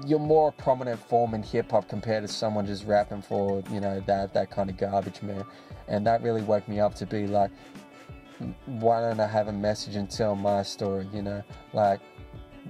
you're 0.06 0.20
more 0.20 0.50
a 0.50 0.52
prominent 0.52 1.00
form 1.00 1.34
in 1.34 1.44
hip 1.44 1.72
hop 1.72 1.88
compared 1.88 2.26
to 2.26 2.28
someone 2.28 2.66
just 2.66 2.86
rapping 2.86 3.22
for, 3.22 3.64
you 3.72 3.80
know, 3.80 4.02
that, 4.06 4.34
that 4.34 4.50
kind 4.50 4.70
of 4.70 4.78
garbage, 4.78 5.22
man. 5.22 5.44
And 5.88 6.06
that 6.08 6.24
really 6.24 6.42
woke 6.42 6.68
me 6.68 6.80
up 6.80 6.96
to 6.96 7.06
be 7.06 7.28
like, 7.28 7.52
why 8.66 9.02
don't 9.02 9.20
I 9.20 9.28
have 9.28 9.48
a 9.48 9.54
message 9.54 9.96
and 9.96 10.10
tell 10.10 10.36
my 10.36 10.64
story, 10.64 11.08
you 11.14 11.22
know? 11.22 11.44
Like, 11.74 12.02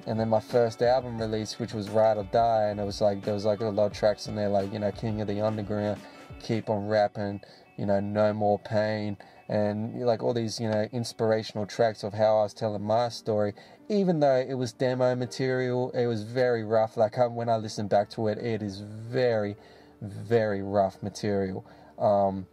and 0.06 0.20
then 0.20 0.30
my 0.30 0.40
first 0.40 0.82
album 0.82 1.20
release, 1.20 1.58
which 1.58 1.74
was 1.74 1.90
Ride 1.90 2.18
or 2.18 2.24
Die, 2.26 2.64
and 2.70 2.80
it 2.80 2.84
was 2.84 3.02
like 3.02 3.24
there 3.24 3.34
was 3.34 3.46
like 3.46 3.62
a 3.62 3.66
lot 3.66 3.88
of 3.88 3.94
tracks 3.94 4.28
in 4.28 4.36
there, 4.36 4.50
like 4.50 4.72
you 4.72 4.80
know 4.80 4.92
King 4.92 5.22
of 5.22 5.28
the 5.28 5.42
Underground, 5.42 6.00
Keep 6.44 6.70
on 6.70 6.88
Rapping, 6.88 7.42
you 7.78 7.86
know 7.86 8.00
No 8.00 8.34
More 8.34 8.60
Pain, 8.60 9.18
and 9.48 10.02
like 10.06 10.22
all 10.22 10.34
these 10.34 10.60
you 10.60 10.70
know 10.70 10.88
inspirational 10.92 11.66
tracks 11.66 12.04
of 12.04 12.14
how 12.14 12.40
I 12.40 12.44
was 12.44 12.54
telling 12.54 12.84
my 12.84 13.10
story. 13.10 13.54
Even 13.88 14.20
though 14.20 14.36
it 14.36 14.56
was 14.56 14.74
demo 14.74 15.16
material, 15.16 15.92
it 15.92 16.08
was 16.08 16.24
very 16.24 16.64
rough. 16.64 16.98
Like 16.98 17.16
when 17.34 17.50
I 17.50 17.58
listen 17.58 17.88
back 17.88 18.10
to 18.12 18.28
it, 18.28 18.38
it 18.40 18.62
is 18.62 18.82
very, 18.82 19.56
very 20.02 20.62
rough 20.62 21.02
material. 21.02 21.66
Um, 22.00 22.48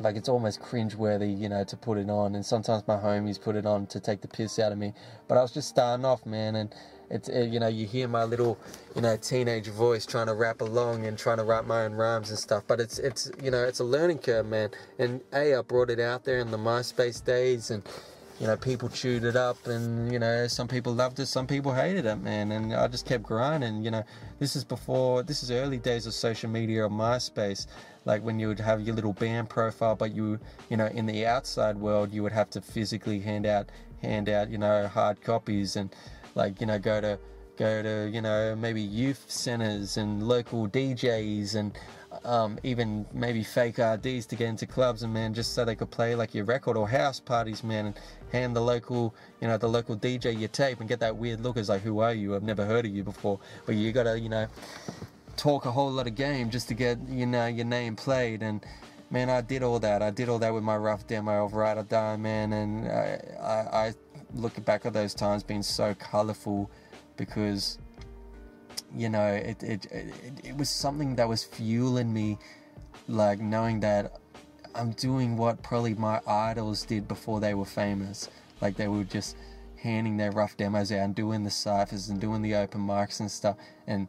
like 0.00 0.16
it's 0.16 0.28
almost 0.28 0.60
cringe-worthy, 0.60 1.28
you 1.28 1.48
know, 1.48 1.62
to 1.64 1.76
put 1.76 1.98
it 1.98 2.08
on. 2.10 2.34
And 2.34 2.44
sometimes 2.44 2.82
my 2.88 2.96
homies 2.96 3.40
put 3.40 3.54
it 3.54 3.66
on 3.66 3.86
to 3.88 4.00
take 4.00 4.22
the 4.22 4.28
piss 4.28 4.58
out 4.58 4.72
of 4.72 4.78
me. 4.78 4.94
But 5.28 5.38
I 5.38 5.42
was 5.42 5.52
just 5.52 5.68
starting 5.68 6.04
off, 6.04 6.26
man, 6.26 6.56
and 6.56 6.74
it's 7.10 7.28
you 7.28 7.58
know 7.58 7.66
you 7.66 7.86
hear 7.86 8.06
my 8.08 8.24
little 8.24 8.56
you 8.94 9.02
know 9.02 9.16
teenage 9.16 9.68
voice 9.68 10.06
trying 10.06 10.28
to 10.28 10.34
rap 10.34 10.60
along 10.60 11.06
and 11.06 11.18
trying 11.18 11.38
to 11.38 11.44
write 11.44 11.66
my 11.66 11.84
own 11.84 11.92
rhymes 11.92 12.30
and 12.30 12.38
stuff. 12.38 12.64
But 12.66 12.80
it's 12.80 12.98
it's 12.98 13.30
you 13.42 13.50
know 13.50 13.64
it's 13.64 13.80
a 13.80 13.84
learning 13.84 14.18
curve, 14.18 14.46
man. 14.46 14.70
And 14.98 15.20
a 15.32 15.56
I 15.56 15.62
brought 15.62 15.90
it 15.90 16.00
out 16.00 16.24
there 16.24 16.38
in 16.38 16.50
the 16.50 16.58
MySpace 16.58 17.22
days 17.24 17.70
and 17.70 17.82
you 18.40 18.46
know, 18.46 18.56
people 18.56 18.88
chewed 18.88 19.24
it 19.24 19.36
up, 19.36 19.66
and 19.66 20.10
you 20.10 20.18
know, 20.18 20.46
some 20.46 20.66
people 20.66 20.94
loved 20.94 21.20
it, 21.20 21.26
some 21.26 21.46
people 21.46 21.74
hated 21.74 22.06
it, 22.06 22.16
man. 22.16 22.50
And 22.52 22.74
I 22.74 22.88
just 22.88 23.04
kept 23.04 23.22
grinding. 23.22 23.84
You 23.84 23.90
know, 23.90 24.04
this 24.38 24.56
is 24.56 24.64
before, 24.64 25.22
this 25.22 25.42
is 25.42 25.50
early 25.50 25.76
days 25.76 26.06
of 26.06 26.14
social 26.14 26.48
media 26.48 26.86
or 26.86 26.88
MySpace, 26.88 27.66
like 28.06 28.22
when 28.24 28.40
you 28.40 28.48
would 28.48 28.58
have 28.58 28.80
your 28.80 28.94
little 28.94 29.12
band 29.12 29.50
profile, 29.50 29.94
but 29.94 30.14
you, 30.14 30.38
you 30.70 30.78
know, 30.78 30.86
in 30.86 31.04
the 31.04 31.26
outside 31.26 31.76
world, 31.76 32.12
you 32.14 32.22
would 32.22 32.32
have 32.32 32.48
to 32.50 32.62
physically 32.62 33.20
hand 33.20 33.44
out, 33.44 33.68
hand 34.00 34.30
out, 34.30 34.48
you 34.48 34.56
know, 34.56 34.88
hard 34.88 35.20
copies, 35.20 35.76
and 35.76 35.94
like 36.34 36.62
you 36.62 36.66
know, 36.66 36.78
go 36.78 36.98
to, 36.98 37.18
go 37.58 37.82
to, 37.82 38.10
you 38.10 38.22
know, 38.22 38.56
maybe 38.56 38.80
youth 38.80 39.26
centers 39.28 39.98
and 39.98 40.26
local 40.26 40.66
DJs 40.66 41.56
and 41.56 41.78
um, 42.24 42.58
even 42.62 43.06
maybe 43.12 43.42
fake 43.42 43.78
IDs 43.78 44.26
to 44.26 44.36
get 44.36 44.48
into 44.48 44.66
clubs 44.66 45.02
and 45.02 45.12
man, 45.12 45.34
just 45.34 45.54
so 45.54 45.64
they 45.64 45.74
could 45.74 45.90
play 45.90 46.14
like 46.14 46.34
your 46.34 46.44
record 46.44 46.76
or 46.76 46.88
house 46.88 47.20
parties, 47.20 47.64
man, 47.64 47.86
and 47.86 48.00
hand 48.32 48.54
the 48.54 48.60
local, 48.60 49.14
you 49.40 49.48
know, 49.48 49.56
the 49.56 49.68
local 49.68 49.96
DJ 49.96 50.38
your 50.38 50.48
tape 50.48 50.80
and 50.80 50.88
get 50.88 51.00
that 51.00 51.16
weird 51.16 51.40
look 51.40 51.56
as 51.56 51.68
like, 51.68 51.82
who 51.82 52.00
are 52.00 52.14
you? 52.14 52.34
I've 52.34 52.42
never 52.42 52.64
heard 52.64 52.84
of 52.84 52.94
you 52.94 53.02
before, 53.02 53.40
but 53.66 53.74
you 53.74 53.92
gotta, 53.92 54.18
you 54.18 54.28
know, 54.28 54.46
talk 55.36 55.64
a 55.66 55.70
whole 55.70 55.90
lot 55.90 56.06
of 56.06 56.14
game 56.14 56.50
just 56.50 56.68
to 56.68 56.74
get, 56.74 56.98
you 57.08 57.26
know, 57.26 57.46
your 57.46 57.66
name 57.66 57.96
played 57.96 58.42
and. 58.42 58.64
Man, 59.12 59.28
I 59.28 59.40
did 59.40 59.64
all 59.64 59.80
that. 59.80 60.02
I 60.02 60.10
did 60.10 60.28
all 60.28 60.38
that 60.38 60.54
with 60.54 60.62
my 60.62 60.76
rough 60.76 61.04
demo 61.04 61.44
of 61.44 61.54
Ride 61.54 61.78
or 61.78 61.82
Die, 61.82 62.16
man, 62.18 62.52
and 62.52 62.86
I, 62.86 63.20
I, 63.42 63.86
I 63.86 63.94
look 64.34 64.64
back 64.64 64.86
at 64.86 64.92
those 64.92 65.14
times 65.14 65.42
being 65.42 65.64
so 65.64 65.94
colorful 65.94 66.70
because 67.16 67.78
you 68.96 69.08
know, 69.08 69.26
it, 69.26 69.62
it, 69.62 69.86
it, 69.86 70.14
it 70.44 70.56
was 70.56 70.68
something 70.68 71.16
that 71.16 71.28
was 71.28 71.44
fueling 71.44 72.12
me, 72.12 72.38
like 73.08 73.40
knowing 73.40 73.80
that 73.80 74.20
I'm 74.74 74.92
doing 74.92 75.36
what 75.36 75.62
probably 75.62 75.94
my 75.94 76.20
idols 76.26 76.84
did 76.84 77.08
before 77.08 77.40
they 77.40 77.54
were 77.54 77.64
famous. 77.64 78.28
Like 78.60 78.76
they 78.76 78.88
were 78.88 79.04
just 79.04 79.36
handing 79.76 80.16
their 80.16 80.30
rough 80.30 80.56
demos 80.56 80.92
out 80.92 80.98
and 80.98 81.14
doing 81.14 81.42
the 81.42 81.50
ciphers 81.50 82.08
and 82.08 82.20
doing 82.20 82.42
the 82.42 82.54
open 82.54 82.80
mics 82.80 83.20
and 83.20 83.30
stuff 83.30 83.56
and 83.86 84.08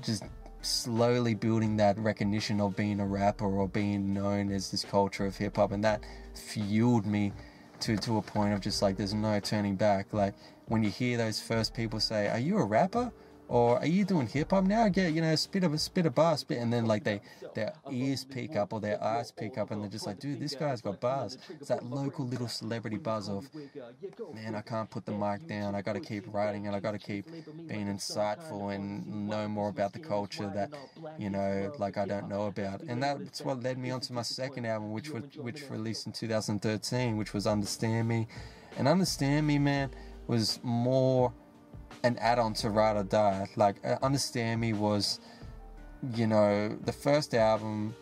just 0.00 0.24
slowly 0.62 1.34
building 1.34 1.76
that 1.76 1.98
recognition 1.98 2.60
of 2.60 2.74
being 2.76 3.00
a 3.00 3.06
rapper 3.06 3.44
or 3.44 3.68
being 3.68 4.14
known 4.14 4.50
as 4.50 4.70
this 4.70 4.84
culture 4.84 5.26
of 5.26 5.36
hip 5.36 5.56
hop 5.56 5.72
and 5.72 5.84
that 5.84 6.00
fueled 6.34 7.04
me 7.04 7.32
to 7.80 7.96
to 7.96 8.16
a 8.16 8.22
point 8.22 8.54
of 8.54 8.60
just 8.60 8.80
like 8.80 8.96
there's 8.96 9.12
no 9.12 9.38
turning 9.40 9.74
back. 9.76 10.12
Like 10.12 10.34
when 10.66 10.82
you 10.82 10.90
hear 10.90 11.18
those 11.18 11.40
first 11.40 11.74
people 11.74 12.00
say 12.00 12.28
are 12.28 12.38
you 12.38 12.58
a 12.58 12.64
rapper 12.64 13.12
or 13.52 13.78
are 13.80 13.86
you 13.86 14.06
doing 14.06 14.26
hip 14.26 14.50
hop 14.52 14.64
now? 14.64 14.88
Get 14.88 15.12
you 15.12 15.20
know, 15.20 15.36
spit 15.36 15.62
of 15.62 15.74
a 15.74 15.78
spit 15.78 16.06
a 16.06 16.10
bar, 16.10 16.38
spit, 16.38 16.56
and 16.56 16.72
then 16.72 16.86
like 16.86 17.04
they 17.04 17.20
their 17.54 17.74
ears 17.90 18.24
pick 18.24 18.56
up 18.56 18.72
or 18.72 18.80
their 18.80 19.02
eyes 19.04 19.30
pick 19.30 19.58
up, 19.58 19.70
and 19.70 19.82
they're 19.82 19.90
just 19.90 20.06
like, 20.06 20.18
dude, 20.18 20.40
this 20.40 20.54
guy's 20.54 20.80
got 20.80 21.02
bars. 21.02 21.36
It's 21.60 21.68
that 21.68 21.84
local 21.84 22.26
little 22.26 22.48
celebrity 22.48 22.96
buzz 22.96 23.28
of, 23.28 23.50
man, 24.32 24.54
I 24.54 24.62
can't 24.62 24.88
put 24.88 25.04
the 25.04 25.12
mic 25.12 25.46
down. 25.46 25.74
I 25.74 25.82
got 25.82 25.92
to 25.92 26.00
keep 26.00 26.32
writing, 26.32 26.66
and 26.66 26.74
I 26.74 26.80
got 26.80 26.92
to 26.92 26.98
keep 26.98 27.26
being 27.68 27.88
insightful 27.88 28.74
and 28.74 29.28
know 29.28 29.46
more 29.48 29.68
about 29.68 29.92
the 29.92 29.98
culture 29.98 30.50
that 30.54 30.70
you 31.18 31.28
know, 31.28 31.70
like 31.78 31.98
I 31.98 32.06
don't 32.06 32.30
know 32.30 32.46
about. 32.46 32.80
And 32.80 33.02
that's 33.02 33.42
what 33.42 33.62
led 33.62 33.76
me 33.76 33.90
on 33.90 34.00
to 34.00 34.14
my 34.14 34.22
second 34.22 34.64
album, 34.64 34.92
which 34.92 35.10
was 35.10 35.24
which 35.36 35.68
released 35.68 36.06
in 36.06 36.12
2013, 36.12 37.18
which 37.18 37.34
was 37.34 37.46
Understand 37.46 38.08
Me, 38.08 38.28
and 38.78 38.88
Understand 38.88 39.46
Me, 39.46 39.58
man, 39.58 39.90
was 40.26 40.58
more 40.62 41.34
an 42.04 42.18
add-on 42.18 42.54
to 42.54 42.70
Ride 42.70 42.96
or 42.96 43.04
Die. 43.04 43.48
Like, 43.56 43.76
uh, 43.84 43.96
Understand 44.02 44.60
Me 44.60 44.72
was, 44.72 45.20
you 46.14 46.26
know, 46.26 46.76
the 46.84 46.92
first 46.92 47.34
album. 47.34 47.94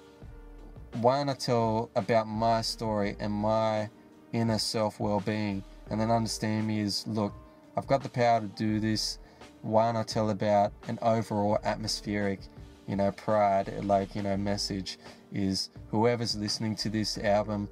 Why 1.01 1.23
not 1.23 1.41
tell 1.41 1.91
about 1.95 2.27
my 2.27 2.63
story 2.63 3.17
and 3.21 3.33
my 3.33 3.89
inner 4.33 4.59
self 4.59 5.01
well-being, 5.01 5.63
and 5.91 6.01
then 6.01 6.11
Understand 6.11 6.67
Me 6.67 6.81
is 6.81 7.07
look, 7.07 7.33
I've 7.77 7.87
got 7.87 8.03
the 8.03 8.09
power 8.09 8.41
to 8.41 8.47
do 8.47 8.81
this. 8.81 9.19
Why 9.63 9.93
not 9.93 10.09
tell 10.09 10.31
about 10.31 10.73
an 10.89 10.99
overall 11.03 11.59
atmospheric, 11.63 12.41
you 12.89 12.97
know, 12.97 13.13
pride, 13.13 13.73
like 13.85 14.15
you 14.15 14.23
know, 14.23 14.37
message 14.37 14.99
is 15.33 15.71
whoever's 15.91 16.35
listening 16.35 16.75
to 16.77 16.89
this 16.89 17.19
album 17.19 17.69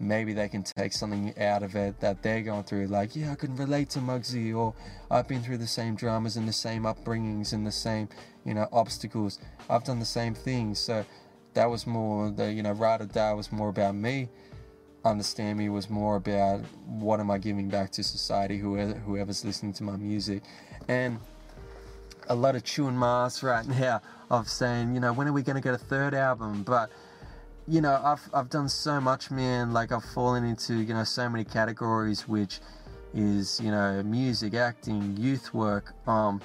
maybe 0.00 0.32
they 0.32 0.48
can 0.48 0.62
take 0.62 0.92
something 0.92 1.36
out 1.38 1.62
of 1.62 1.74
it 1.74 1.98
that 2.00 2.22
they're 2.22 2.42
going 2.42 2.64
through. 2.64 2.86
Like, 2.86 3.16
yeah, 3.16 3.32
I 3.32 3.34
can 3.34 3.54
relate 3.56 3.90
to 3.90 3.98
Mugzy, 3.98 4.56
or 4.56 4.74
I've 5.10 5.26
been 5.26 5.42
through 5.42 5.58
the 5.58 5.66
same 5.66 5.94
dramas 5.94 6.36
and 6.36 6.46
the 6.46 6.52
same 6.52 6.84
upbringings 6.84 7.52
and 7.52 7.66
the 7.66 7.72
same, 7.72 8.08
you 8.44 8.54
know, 8.54 8.68
obstacles. 8.72 9.40
I've 9.68 9.84
done 9.84 9.98
the 9.98 10.04
same 10.04 10.34
things. 10.34 10.78
So 10.78 11.04
that 11.54 11.68
was 11.68 11.86
more 11.86 12.30
the, 12.30 12.52
you 12.52 12.62
know, 12.62 12.72
Ride 12.72 13.00
or 13.00 13.06
Die 13.06 13.32
was 13.32 13.50
more 13.50 13.68
about 13.68 13.94
me. 13.94 14.28
Understand 15.04 15.58
Me 15.58 15.68
was 15.68 15.88
more 15.88 16.16
about 16.16 16.60
what 16.84 17.20
am 17.20 17.30
I 17.30 17.38
giving 17.38 17.68
back 17.68 17.90
to 17.92 18.02
society, 18.02 18.58
whoever, 18.58 18.94
whoever's 18.94 19.44
listening 19.44 19.72
to 19.74 19.84
my 19.84 19.96
music. 19.96 20.42
And 20.88 21.18
a 22.28 22.34
lot 22.34 22.56
of 22.56 22.64
chewing 22.64 22.98
mass 22.98 23.42
right 23.42 23.66
now 23.80 24.02
of 24.30 24.48
saying, 24.48 24.94
you 24.94 25.00
know, 25.00 25.12
when 25.12 25.26
are 25.26 25.32
we 25.32 25.42
going 25.42 25.56
to 25.56 25.62
get 25.62 25.74
a 25.74 25.78
third 25.78 26.14
album? 26.14 26.62
But 26.62 26.90
you 27.68 27.80
know, 27.82 28.00
I've 28.02 28.28
I've 28.32 28.48
done 28.48 28.68
so 28.68 29.00
much, 29.00 29.30
man. 29.30 29.72
Like 29.72 29.92
I've 29.92 30.04
fallen 30.04 30.44
into 30.44 30.76
you 30.76 30.94
know 30.94 31.04
so 31.04 31.28
many 31.28 31.44
categories, 31.44 32.26
which 32.26 32.60
is 33.14 33.60
you 33.62 33.70
know 33.70 34.02
music, 34.02 34.54
acting, 34.54 35.16
youth 35.18 35.52
work, 35.52 35.92
um, 36.08 36.40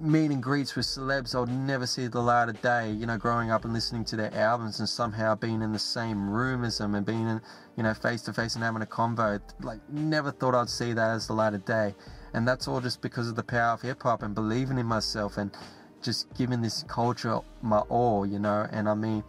meet 0.00 0.30
and 0.30 0.42
greets 0.42 0.74
with 0.74 0.84
celebs 0.84 1.34
I'll 1.34 1.46
never 1.46 1.86
see 1.86 2.08
the 2.08 2.20
light 2.20 2.48
of 2.48 2.60
day. 2.60 2.90
You 2.90 3.06
know, 3.06 3.16
growing 3.16 3.50
up 3.50 3.64
and 3.64 3.72
listening 3.72 4.04
to 4.06 4.16
their 4.16 4.34
albums 4.34 4.80
and 4.80 4.88
somehow 4.88 5.36
being 5.36 5.62
in 5.62 5.72
the 5.72 5.78
same 5.78 6.28
room 6.28 6.64
as 6.64 6.78
them 6.78 6.96
and 6.96 7.06
being 7.06 7.28
in 7.28 7.40
you 7.76 7.84
know 7.84 7.94
face 7.94 8.22
to 8.22 8.32
face 8.32 8.56
and 8.56 8.64
having 8.64 8.82
a 8.82 8.86
convo. 8.86 9.40
Like 9.62 9.78
never 9.90 10.32
thought 10.32 10.56
I'd 10.56 10.68
see 10.68 10.92
that 10.92 11.10
as 11.10 11.28
the 11.28 11.34
light 11.34 11.54
of 11.54 11.64
day, 11.64 11.94
and 12.32 12.48
that's 12.48 12.66
all 12.66 12.80
just 12.80 13.00
because 13.00 13.28
of 13.28 13.36
the 13.36 13.44
power 13.44 13.74
of 13.74 13.82
hip 13.82 14.02
hop 14.02 14.24
and 14.24 14.34
believing 14.34 14.78
in 14.78 14.86
myself 14.86 15.36
and 15.36 15.56
just 16.02 16.34
giving 16.34 16.60
this 16.60 16.82
culture 16.88 17.38
my 17.62 17.78
all. 17.78 18.26
You 18.26 18.40
know, 18.40 18.66
and 18.72 18.88
I 18.88 18.94
mean 18.94 19.22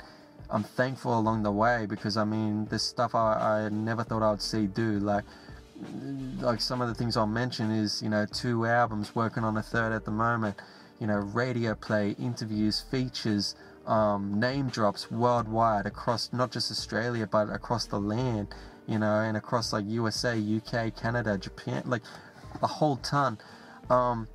I'm 0.49 0.63
thankful 0.63 1.17
along 1.17 1.43
the 1.43 1.51
way 1.51 1.85
because 1.87 2.17
I 2.17 2.23
mean, 2.23 2.65
this 2.65 2.83
stuff 2.83 3.15
I, 3.15 3.65
I 3.65 3.69
never 3.69 4.03
thought 4.03 4.23
I'd 4.23 4.41
see 4.41 4.67
do. 4.67 4.99
Like, 4.99 5.23
like 6.39 6.61
some 6.61 6.81
of 6.81 6.87
the 6.87 6.93
things 6.93 7.17
I'll 7.17 7.27
mention 7.27 7.71
is, 7.71 8.01
you 8.01 8.09
know, 8.09 8.25
two 8.25 8.65
albums, 8.65 9.15
working 9.15 9.43
on 9.43 9.57
a 9.57 9.61
third 9.61 9.91
at 9.91 10.05
the 10.05 10.11
moment, 10.11 10.55
you 10.99 11.07
know, 11.07 11.17
radio 11.17 11.75
play, 11.75 12.15
interviews, 12.19 12.81
features, 12.91 13.55
um, 13.85 14.39
name 14.39 14.69
drops 14.69 15.11
worldwide 15.11 15.85
across 15.85 16.31
not 16.33 16.51
just 16.51 16.71
Australia, 16.71 17.27
but 17.27 17.49
across 17.49 17.85
the 17.85 17.99
land, 17.99 18.47
you 18.87 18.97
know, 18.97 19.19
and 19.19 19.37
across 19.37 19.73
like 19.73 19.85
USA, 19.87 20.39
UK, 20.39 20.95
Canada, 20.95 21.37
Japan, 21.37 21.83
like 21.85 22.01
a 22.61 22.67
whole 22.67 22.97
ton. 22.97 23.37
Um, 23.89 24.27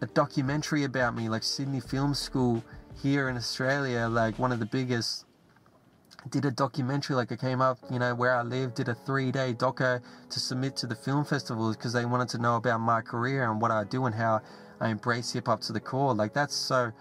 a 0.00 0.06
documentary 0.06 0.84
about 0.84 1.14
me, 1.14 1.28
like 1.28 1.42
Sydney 1.42 1.80
Film 1.80 2.14
School 2.14 2.62
here 3.02 3.28
in 3.28 3.36
Australia, 3.36 4.08
like 4.08 4.38
one 4.38 4.52
of 4.52 4.60
the 4.60 4.66
biggest 4.66 5.24
did 6.30 6.44
a 6.44 6.50
documentary 6.50 7.16
like 7.16 7.30
it 7.30 7.40
came 7.40 7.60
up 7.60 7.78
you 7.90 7.98
know 7.98 8.14
where 8.14 8.34
i 8.34 8.42
live 8.42 8.74
did 8.74 8.88
a 8.88 8.94
three 8.94 9.30
day 9.30 9.52
doco 9.52 10.00
to 10.30 10.40
submit 10.40 10.76
to 10.76 10.86
the 10.86 10.94
film 10.94 11.24
festivals 11.24 11.76
because 11.76 11.92
they 11.92 12.04
wanted 12.04 12.28
to 12.28 12.38
know 12.38 12.56
about 12.56 12.80
my 12.80 13.00
career 13.00 13.50
and 13.50 13.60
what 13.60 13.70
i 13.70 13.84
do 13.84 14.06
and 14.06 14.14
how 14.14 14.40
i 14.80 14.88
embrace 14.88 15.32
hip-hop 15.32 15.60
to 15.60 15.72
the 15.72 15.80
core. 15.80 16.14
Like 16.14 16.32
that's 16.32 16.54
so 16.54 16.92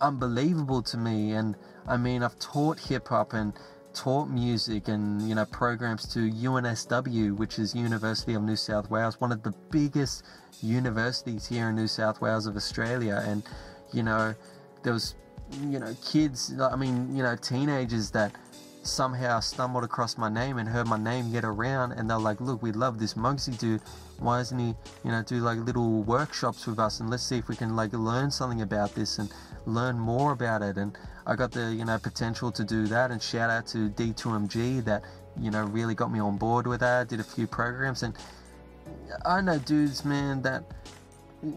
unbelievable 0.00 0.82
to 0.82 0.96
me. 0.96 1.32
And 1.32 1.56
i 1.86 1.96
mean 1.96 2.22
i've 2.22 2.38
taught 2.38 2.78
hip-hop 2.78 3.32
and 3.32 3.52
taught 3.94 4.28
music 4.28 4.88
and 4.88 5.22
you 5.28 5.36
know 5.36 5.44
programs 5.44 6.04
to 6.12 6.18
unsw 6.18 7.36
which 7.36 7.60
is 7.60 7.76
university 7.76 8.34
of 8.34 8.42
new 8.42 8.56
south 8.56 8.90
wales 8.90 9.20
one 9.20 9.30
of 9.30 9.44
the 9.44 9.52
biggest 9.70 10.24
universities 10.62 11.46
here 11.46 11.68
in 11.68 11.76
new 11.76 11.86
south 11.86 12.20
wales 12.20 12.46
of 12.46 12.56
australia. 12.56 13.22
And 13.26 13.42
you 13.92 14.02
know 14.02 14.34
there 14.82 14.92
was 14.92 15.14
you 15.70 15.78
know, 15.78 15.94
kids, 16.04 16.52
I 16.60 16.76
mean, 16.76 17.14
you 17.14 17.22
know, 17.22 17.36
teenagers 17.36 18.10
that 18.12 18.34
somehow 18.82 19.40
stumbled 19.40 19.84
across 19.84 20.18
my 20.18 20.28
name 20.28 20.58
and 20.58 20.68
heard 20.68 20.86
my 20.86 20.98
name 20.98 21.32
get 21.32 21.44
around 21.44 21.92
and 21.92 22.08
they're 22.08 22.18
like, 22.18 22.40
look, 22.40 22.62
we 22.62 22.72
love 22.72 22.98
this 22.98 23.14
Mugzy 23.14 23.58
dude. 23.58 23.80
Why 24.18 24.38
doesn't 24.38 24.58
he, 24.58 24.74
you 25.04 25.10
know, 25.10 25.22
do 25.22 25.36
like 25.36 25.58
little 25.58 26.02
workshops 26.02 26.66
with 26.66 26.78
us 26.78 27.00
and 27.00 27.10
let's 27.10 27.22
see 27.22 27.38
if 27.38 27.48
we 27.48 27.56
can 27.56 27.76
like 27.76 27.92
learn 27.92 28.30
something 28.30 28.62
about 28.62 28.94
this 28.94 29.18
and 29.18 29.32
learn 29.66 29.98
more 29.98 30.32
about 30.32 30.62
it. 30.62 30.76
And 30.76 30.96
I 31.26 31.34
got 31.34 31.52
the, 31.52 31.74
you 31.74 31.84
know, 31.84 31.98
potential 31.98 32.52
to 32.52 32.64
do 32.64 32.86
that 32.88 33.10
and 33.10 33.22
shout 33.22 33.50
out 33.50 33.66
to 33.68 33.88
D2MG 33.90 34.84
that, 34.84 35.02
you 35.40 35.50
know, 35.50 35.64
really 35.64 35.94
got 35.94 36.12
me 36.12 36.20
on 36.20 36.36
board 36.36 36.66
with 36.66 36.80
that. 36.80 37.08
Did 37.08 37.20
a 37.20 37.24
few 37.24 37.46
programs 37.46 38.02
and 38.02 38.14
I 39.24 39.40
know 39.40 39.58
dudes, 39.58 40.04
man, 40.04 40.42
that 40.42 40.64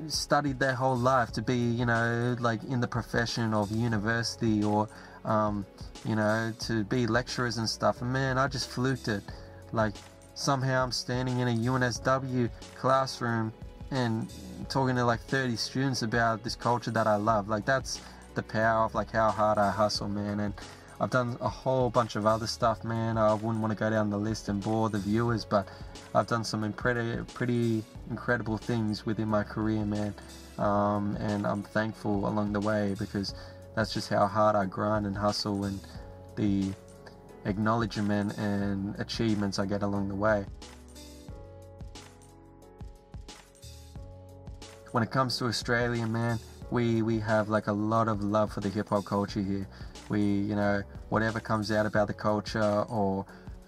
studied 0.07 0.59
their 0.59 0.73
whole 0.73 0.95
life 0.95 1.31
to 1.33 1.41
be, 1.41 1.55
you 1.55 1.85
know, 1.85 2.35
like 2.39 2.63
in 2.63 2.79
the 2.79 2.87
profession 2.87 3.53
of 3.53 3.71
university 3.71 4.63
or, 4.63 4.89
um, 5.25 5.65
you 6.05 6.15
know, 6.15 6.53
to 6.59 6.83
be 6.85 7.07
lecturers 7.07 7.57
and 7.57 7.69
stuff. 7.69 8.01
And 8.01 8.11
man, 8.11 8.37
I 8.37 8.47
just 8.47 8.69
fluked 8.69 9.07
it. 9.07 9.23
Like 9.71 9.93
somehow 10.33 10.83
I'm 10.83 10.91
standing 10.91 11.39
in 11.39 11.47
a 11.47 11.51
UNSW 11.51 12.49
classroom 12.75 13.51
and 13.91 14.31
talking 14.69 14.95
to 14.95 15.05
like 15.05 15.21
30 15.21 15.55
students 15.55 16.01
about 16.01 16.43
this 16.43 16.55
culture 16.55 16.91
that 16.91 17.07
I 17.07 17.15
love. 17.15 17.47
Like 17.47 17.65
that's 17.65 18.01
the 18.35 18.43
power 18.43 18.85
of 18.85 18.95
like 18.95 19.11
how 19.11 19.31
hard 19.31 19.57
I 19.57 19.71
hustle, 19.71 20.09
man. 20.09 20.39
And 20.39 20.53
I've 20.99 21.09
done 21.11 21.37
a 21.41 21.49
whole 21.49 21.89
bunch 21.89 22.15
of 22.15 22.25
other 22.25 22.47
stuff, 22.47 22.83
man. 22.83 23.17
I 23.17 23.33
wouldn't 23.33 23.59
want 23.59 23.71
to 23.71 23.77
go 23.77 23.89
down 23.89 24.09
the 24.09 24.17
list 24.17 24.49
and 24.49 24.61
bore 24.61 24.89
the 24.89 24.99
viewers, 24.99 25.45
but 25.45 25.67
I've 26.15 26.27
done 26.27 26.43
some 26.43 26.71
pretty, 26.73 27.23
pretty 27.33 27.83
incredible 28.09 28.57
things 28.57 29.05
within 29.05 29.27
my 29.27 29.43
career, 29.43 29.85
man. 29.85 30.13
Um, 30.57 31.15
and 31.19 31.45
I'm 31.45 31.63
thankful 31.63 32.27
along 32.27 32.53
the 32.53 32.59
way 32.59 32.95
because 32.97 33.35
that's 33.75 33.93
just 33.93 34.09
how 34.09 34.25
hard 34.27 34.55
I 34.55 34.65
grind 34.65 35.05
and 35.05 35.15
hustle 35.15 35.65
and 35.65 35.79
the 36.35 36.73
acknowledgement 37.45 38.37
and 38.37 38.95
achievements 38.99 39.59
I 39.59 39.65
get 39.65 39.83
along 39.83 40.09
the 40.09 40.15
way. 40.15 40.45
When 44.91 45.03
it 45.03 45.11
comes 45.11 45.37
to 45.37 45.45
Australia, 45.45 46.07
man, 46.07 46.39
we 46.71 47.01
we 47.01 47.19
have 47.19 47.49
like 47.49 47.67
a 47.67 47.71
lot 47.73 48.07
of 48.07 48.23
love 48.23 48.51
for 48.51 48.61
the 48.61 48.69
hip 48.69 48.89
hop 48.89 49.05
culture 49.05 49.41
here. 49.41 49.67
We 50.09 50.21
you 50.21 50.55
know 50.55 50.81
whatever 51.09 51.39
comes 51.39 51.71
out 51.71 51.85
about 51.85 52.07
the 52.07 52.13
culture 52.13 52.85
or 52.89 53.25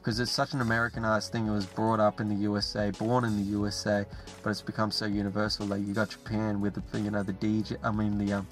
because 0.10 0.20
it's 0.20 0.32
such 0.32 0.54
an 0.54 0.62
Americanized 0.62 1.32
thing. 1.32 1.46
It 1.46 1.52
was 1.52 1.68
brought 1.68 2.00
up 2.00 2.20
in 2.20 2.30
the 2.30 2.36
USA, 2.42 2.90
born 2.90 3.26
in 3.26 3.38
the 3.38 3.44
USA, 3.52 4.08
but 4.42 4.50
it's 4.50 4.60
become 4.60 4.90
so 4.90 5.06
universal. 5.06 5.68
Like 5.68 5.86
you 5.86 5.94
got 5.94 6.10
Japan 6.10 6.60
with 6.62 6.74
the 6.74 7.00
you 7.00 7.12
know 7.12 7.22
the 7.22 7.34
DJ, 7.34 7.78
I 7.84 7.92
mean 7.92 8.18
the 8.18 8.34
um, 8.34 8.48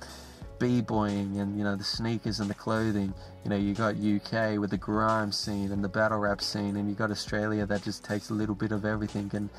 b-boying 0.60 1.40
and 1.40 1.58
you 1.58 1.64
know 1.64 1.76
the 1.76 1.84
sneakers 1.84 2.42
and 2.42 2.48
the 2.48 2.54
clothing. 2.54 3.12
You 3.44 3.50
know 3.50 3.56
you 3.56 3.74
got 3.74 3.96
UK 3.96 4.60
with 4.60 4.70
the 4.70 4.78
grime 4.78 5.32
scene 5.32 5.72
and 5.72 5.84
the 5.84 5.90
battle 5.90 6.20
rap 6.20 6.42
scene, 6.42 6.76
and 6.76 6.88
you 6.88 6.94
got 6.94 7.10
Australia 7.10 7.66
that 7.66 7.82
just 7.82 8.06
takes 8.06 8.30
a 8.30 8.36
little 8.36 8.54
bit 8.54 8.72
of 8.72 8.86
everything 8.86 9.32
and 9.34 9.50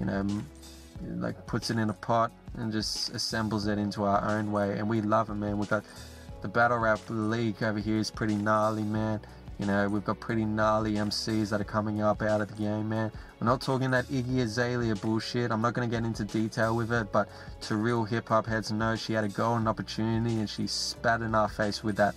you 0.00 0.06
know 0.06 0.26
like 1.16 1.46
puts 1.46 1.68
it 1.68 1.76
in 1.76 1.90
a 1.90 1.92
pot 1.92 2.32
and 2.56 2.72
just 2.72 3.10
assembles 3.10 3.66
it 3.66 3.76
into 3.76 4.04
our 4.04 4.30
own 4.30 4.50
way. 4.50 4.78
And 4.78 4.88
we 4.88 5.02
love 5.02 5.28
it, 5.28 5.34
man. 5.34 5.58
We 5.58 5.66
got 5.66 5.84
the 6.40 6.48
battle 6.48 6.78
rap 6.78 7.00
league 7.10 7.62
over 7.62 7.80
here 7.80 7.98
is 7.98 8.10
pretty 8.10 8.34
gnarly, 8.34 8.82
man. 8.82 9.20
You 9.58 9.66
know, 9.66 9.88
we've 9.88 10.04
got 10.04 10.18
pretty 10.18 10.44
gnarly 10.44 10.94
MCs 10.94 11.50
that 11.50 11.60
are 11.60 11.64
coming 11.64 12.02
up 12.02 12.22
out 12.22 12.40
of 12.40 12.48
the 12.48 12.56
game, 12.56 12.88
man. 12.88 13.12
We're 13.40 13.46
not 13.46 13.60
talking 13.60 13.90
that 13.92 14.06
Iggy 14.06 14.40
Azalea 14.40 14.96
bullshit. 14.96 15.52
I'm 15.52 15.60
not 15.60 15.74
going 15.74 15.88
to 15.88 15.96
get 15.96 16.04
into 16.04 16.24
detail 16.24 16.74
with 16.74 16.92
it, 16.92 17.12
but 17.12 17.28
to 17.62 17.76
real 17.76 18.04
hip 18.04 18.28
hop 18.28 18.46
heads 18.46 18.72
know 18.72 18.96
she 18.96 19.12
had 19.12 19.22
a 19.22 19.28
golden 19.28 19.68
opportunity 19.68 20.38
and 20.40 20.50
she 20.50 20.66
spat 20.66 21.20
in 21.20 21.34
our 21.34 21.48
face 21.48 21.84
with 21.84 21.96
that 21.96 22.16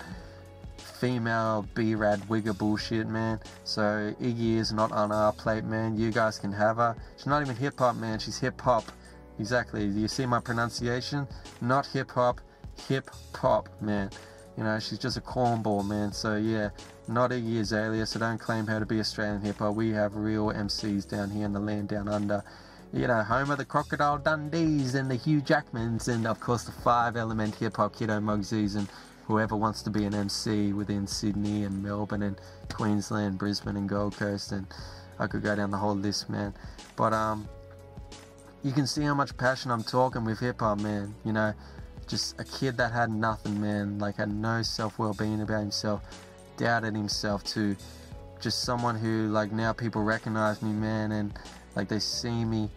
female 0.78 1.68
B-Rad 1.76 2.22
wigger 2.22 2.58
bullshit, 2.58 3.08
man. 3.08 3.40
So 3.66 4.16
Iggy 4.20 4.56
is 4.56 4.74
not 4.74 4.92
on 4.92 5.12
our 5.12 5.32
plate, 5.32 5.64
man. 5.64 5.96
You 5.96 6.12
guys 6.12 6.40
can 6.40 6.52
have 6.52 6.78
her. 6.78 6.96
She's 7.18 7.28
not 7.28 7.44
even 7.44 7.56
hip 7.56 7.78
hop, 7.78 7.98
man. 7.98 8.18
She's 8.18 8.40
hip 8.40 8.60
hop. 8.60 8.86
Exactly. 9.40 9.88
Do 9.88 10.00
you 10.00 10.08
see 10.08 10.26
my 10.26 10.40
pronunciation? 10.40 11.28
Not 11.62 11.86
hip 11.86 12.10
hop, 12.12 12.42
hip 12.88 13.12
hop, 13.36 13.70
man. 13.80 14.10
You 14.58 14.64
know, 14.64 14.80
she's 14.80 14.98
just 14.98 15.18
a 15.18 15.22
cornball, 15.22 15.88
man. 15.88 16.12
So 16.12 16.38
yeah, 16.38 16.70
not 17.08 17.32
Iggy 17.32 17.60
Azalea, 17.60 18.06
so 18.06 18.20
don't 18.20 18.38
claim 18.38 18.68
her 18.68 18.80
to 18.80 18.86
be 18.86 19.00
Australian 19.00 19.42
hip 19.42 19.58
hop. 19.58 19.76
We 19.76 19.92
have 19.92 20.16
real 20.16 20.48
MCs 20.48 21.08
down 21.08 21.30
here 21.30 21.46
in 21.46 21.54
the 21.54 21.60
land 21.60 21.90
down 21.90 22.08
under. 22.08 22.44
You 22.94 23.08
know, 23.08 23.22
home 23.22 23.52
of 23.52 23.58
the 23.58 23.66
Crocodile 23.66 24.18
Dundees 24.18 24.96
and 24.96 25.12
the 25.12 25.16
Hugh 25.16 25.42
Jackmans, 25.42 26.08
and 26.08 26.26
of 26.26 26.40
course 26.40 26.64
the 26.64 26.72
five 26.72 27.18
element 27.18 27.56
hip 27.56 27.78
hop 27.78 27.96
kiddo 27.96 28.20
Mugzies, 28.20 28.76
and 28.76 28.88
whoever 29.26 29.56
wants 29.56 29.82
to 29.84 29.90
be 29.90 30.06
an 30.06 30.14
MC 30.14 30.74
within 30.74 31.06
Sydney 31.06 31.64
and 31.64 31.84
Melbourne 31.84 32.24
and 32.24 32.40
Queensland, 32.70 33.38
Brisbane 33.38 33.76
and 33.76 33.90
Gold 33.90 34.16
Coast, 34.16 34.52
and 34.52 34.66
I 35.20 35.28
could 35.28 35.44
go 35.44 35.56
down 35.56 35.72
the 35.72 35.78
whole 35.78 35.96
list, 35.96 36.30
man. 36.30 36.54
But 36.96 37.14
um, 37.14 37.48
you 38.64 38.72
can 38.72 38.88
see 38.88 39.04
how 39.04 39.14
much 39.14 39.36
passion 39.38 39.70
I'm 39.70 39.84
talking 39.84 40.24
with 40.24 40.40
hip 40.40 40.62
hop, 40.62 40.80
man. 40.80 41.14
You 41.26 41.34
know, 41.34 41.54
just 42.08 42.40
a 42.40 42.46
kid 42.46 42.78
that 42.78 42.94
had 42.94 43.12
nothing, 43.12 43.60
man, 43.60 44.00
like 44.00 44.16
had 44.16 44.34
no 44.34 44.62
self 44.62 44.98
well 44.98 45.14
being 45.14 45.42
about 45.42 45.60
himself 45.60 46.02
doubted 46.58 46.96
himself 46.96 47.44
to 47.44 47.76
just 48.40 48.64
someone 48.64 48.96
who 48.96 49.28
like 49.30 49.52
now 49.52 49.74
people 49.74 50.04
recognize 50.04 50.62
me 50.62 50.72
man 50.72 51.12
and 51.12 51.34
like 51.76 51.88
they 51.88 52.00
see 52.00 52.46
me 52.46 52.70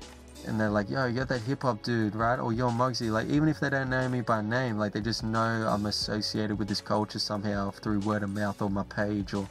and 0.46 0.58
they're 0.58 0.70
like 0.70 0.88
yo 0.88 1.06
you're 1.06 1.24
that 1.24 1.40
hip 1.42 1.62
hop 1.62 1.82
dude 1.82 2.14
right? 2.14 2.38
Or 2.38 2.52
you're 2.52 2.70
Mugzy. 2.70 3.10
Like 3.10 3.28
even 3.28 3.48
if 3.48 3.60
they 3.60 3.70
don't 3.70 3.90
know 3.90 4.08
me 4.08 4.20
by 4.20 4.40
name 4.40 4.78
like 4.78 4.92
they 4.92 5.00
just 5.00 5.22
know 5.22 5.40
I'm 5.40 5.86
associated 5.86 6.58
with 6.58 6.68
this 6.68 6.80
culture 6.80 7.18
somehow 7.18 7.70
through 7.70 8.00
word 8.00 8.22
of 8.22 8.30
mouth 8.30 8.60
or 8.62 8.70
my 8.70 8.84
page 8.84 9.34
or 9.34 9.48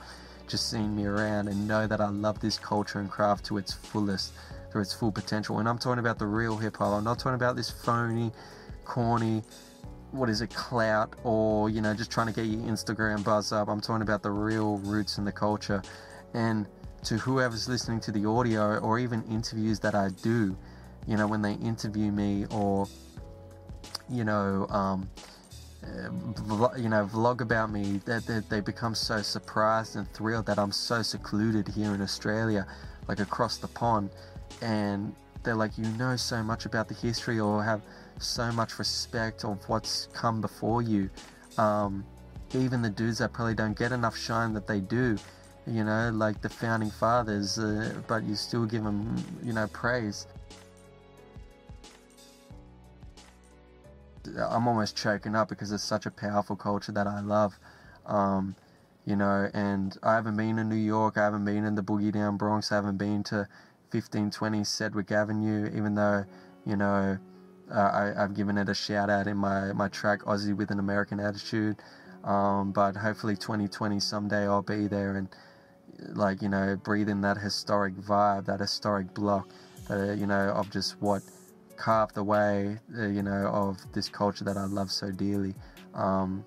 just 0.47 0.69
seeing 0.71 0.95
me 0.95 1.05
around 1.05 1.47
and 1.47 1.67
know 1.67 1.85
that 1.85 2.01
I 2.01 2.09
love 2.09 2.39
this 2.39 2.57
culture 2.57 2.99
and 2.99 3.09
craft 3.09 3.45
to 3.45 3.57
its 3.57 3.73
fullest 3.73 4.33
through 4.71 4.81
its 4.81 4.93
full 4.93 5.11
potential. 5.11 5.59
And 5.59 5.69
I'm 5.69 5.77
talking 5.77 5.99
about 5.99 6.17
the 6.17 6.25
real 6.25 6.57
hip 6.57 6.77
hop 6.77 6.97
I'm 6.97 7.03
not 7.03 7.19
talking 7.19 7.35
about 7.35 7.55
this 7.55 7.69
phony 7.69 8.31
corny 8.85 9.43
what 10.11 10.29
is 10.29 10.41
it, 10.41 10.49
clout 10.49 11.15
or, 11.23 11.69
you 11.69 11.81
know, 11.81 11.93
just 11.93 12.11
trying 12.11 12.27
to 12.27 12.33
get 12.33 12.45
your 12.45 12.61
Instagram 12.61 13.23
buzz 13.23 13.51
up. 13.51 13.67
I'm 13.67 13.81
talking 13.81 14.01
about 14.01 14.23
the 14.23 14.31
real 14.31 14.77
roots 14.77 15.17
and 15.17 15.27
the 15.27 15.31
culture. 15.31 15.81
And 16.33 16.67
to 17.03 17.17
whoever's 17.17 17.69
listening 17.69 17.99
to 18.01 18.11
the 18.11 18.25
audio 18.25 18.77
or 18.79 18.99
even 18.99 19.23
interviews 19.31 19.79
that 19.79 19.95
I 19.95 20.09
do, 20.21 20.57
you 21.07 21.17
know, 21.17 21.27
when 21.27 21.41
they 21.41 21.53
interview 21.53 22.11
me 22.11 22.45
or, 22.51 22.87
you 24.09 24.23
know, 24.23 24.67
um, 24.69 25.09
you 26.77 26.89
know, 26.89 27.05
vlog 27.05 27.41
about 27.41 27.71
me, 27.71 28.01
that 28.05 28.25
they, 28.25 28.39
they 28.49 28.59
become 28.59 28.93
so 28.93 29.21
surprised 29.21 29.95
and 29.95 30.11
thrilled 30.13 30.45
that 30.47 30.59
I'm 30.59 30.71
so 30.71 31.01
secluded 31.01 31.67
here 31.67 31.93
in 31.93 32.01
Australia, 32.01 32.67
like 33.07 33.19
across 33.19 33.57
the 33.57 33.67
pond, 33.67 34.09
and 34.61 35.15
they're 35.43 35.55
like, 35.55 35.77
you 35.77 35.85
know 35.91 36.15
so 36.15 36.43
much 36.43 36.65
about 36.65 36.87
the 36.87 36.93
history 36.93 37.39
or 37.39 37.63
have 37.63 37.81
so 38.19 38.51
much 38.51 38.79
respect 38.79 39.43
of 39.43 39.57
what's 39.67 40.07
come 40.13 40.41
before 40.41 40.81
you. 40.81 41.09
Um, 41.57 42.05
even 42.53 42.81
the 42.81 42.89
dudes 42.89 43.19
that 43.19 43.33
probably 43.33 43.53
don't 43.53 43.77
get 43.77 43.91
enough 43.91 44.17
shine 44.17 44.53
that 44.53 44.67
they 44.67 44.79
do, 44.79 45.17
you 45.67 45.83
know, 45.83 46.11
like 46.13 46.41
the 46.41 46.49
founding 46.49 46.89
fathers, 46.89 47.59
uh, 47.59 47.93
but 48.07 48.23
you 48.23 48.35
still 48.35 48.65
give 48.65 48.83
them, 48.83 49.15
you 49.43 49.53
know, 49.53 49.67
praise. 49.67 50.27
I'm 54.37 54.67
almost 54.67 54.95
choking 54.95 55.35
up 55.35 55.49
because 55.49 55.71
it's 55.71 55.83
such 55.83 56.05
a 56.05 56.11
powerful 56.11 56.55
culture 56.55 56.91
that 56.91 57.07
I 57.07 57.19
love. 57.21 57.57
Um, 58.05 58.55
you 59.05 59.15
know, 59.15 59.49
and 59.53 59.97
I 60.03 60.15
haven't 60.15 60.37
been 60.37 60.59
in 60.59 60.69
New 60.69 60.75
York, 60.75 61.17
I 61.17 61.23
haven't 61.23 61.45
been 61.45 61.65
in 61.65 61.75
the 61.75 61.81
Boogie 61.81 62.11
Down 62.11 62.37
Bronx, 62.37 62.71
I 62.71 62.75
haven't 62.75 62.97
been 62.97 63.23
to 63.25 63.47
1520 63.91 64.63
Sedgwick 64.63 65.11
Avenue, 65.11 65.71
even 65.75 65.95
though, 65.95 66.25
you 66.65 66.75
know, 66.75 67.17
I, 67.71 68.13
have 68.15 68.35
given 68.35 68.57
it 68.57 68.69
a 68.69 68.73
shout 68.73 69.09
out 69.09 69.27
in 69.27 69.37
my, 69.37 69.73
my 69.73 69.87
track 69.89 70.21
Aussie 70.21 70.55
with 70.55 70.71
an 70.71 70.79
American 70.79 71.19
Attitude. 71.19 71.77
Um, 72.23 72.71
but 72.71 72.95
hopefully 72.95 73.35
2020 73.35 73.99
someday 73.99 74.43
I'll 74.43 74.61
be 74.61 74.87
there 74.87 75.15
and 75.15 75.29
like 76.13 76.41
you 76.41 76.49
know 76.49 76.75
breathe 76.75 77.09
in 77.09 77.21
that 77.21 77.37
historic 77.37 77.95
vibe, 77.95 78.45
that 78.45 78.59
historic 78.59 79.13
block, 79.13 79.49
that 79.87 80.17
you 80.17 80.27
know 80.27 80.49
of 80.49 80.69
just 80.69 81.01
what 81.01 81.21
carved 81.77 82.15
the 82.15 82.23
way 82.23 82.77
uh, 82.97 83.07
you 83.07 83.23
know 83.23 83.47
of 83.47 83.77
this 83.93 84.09
culture 84.09 84.43
that 84.43 84.57
I 84.57 84.65
love 84.65 84.91
so 84.91 85.11
dearly. 85.11 85.55
Um, 85.93 86.45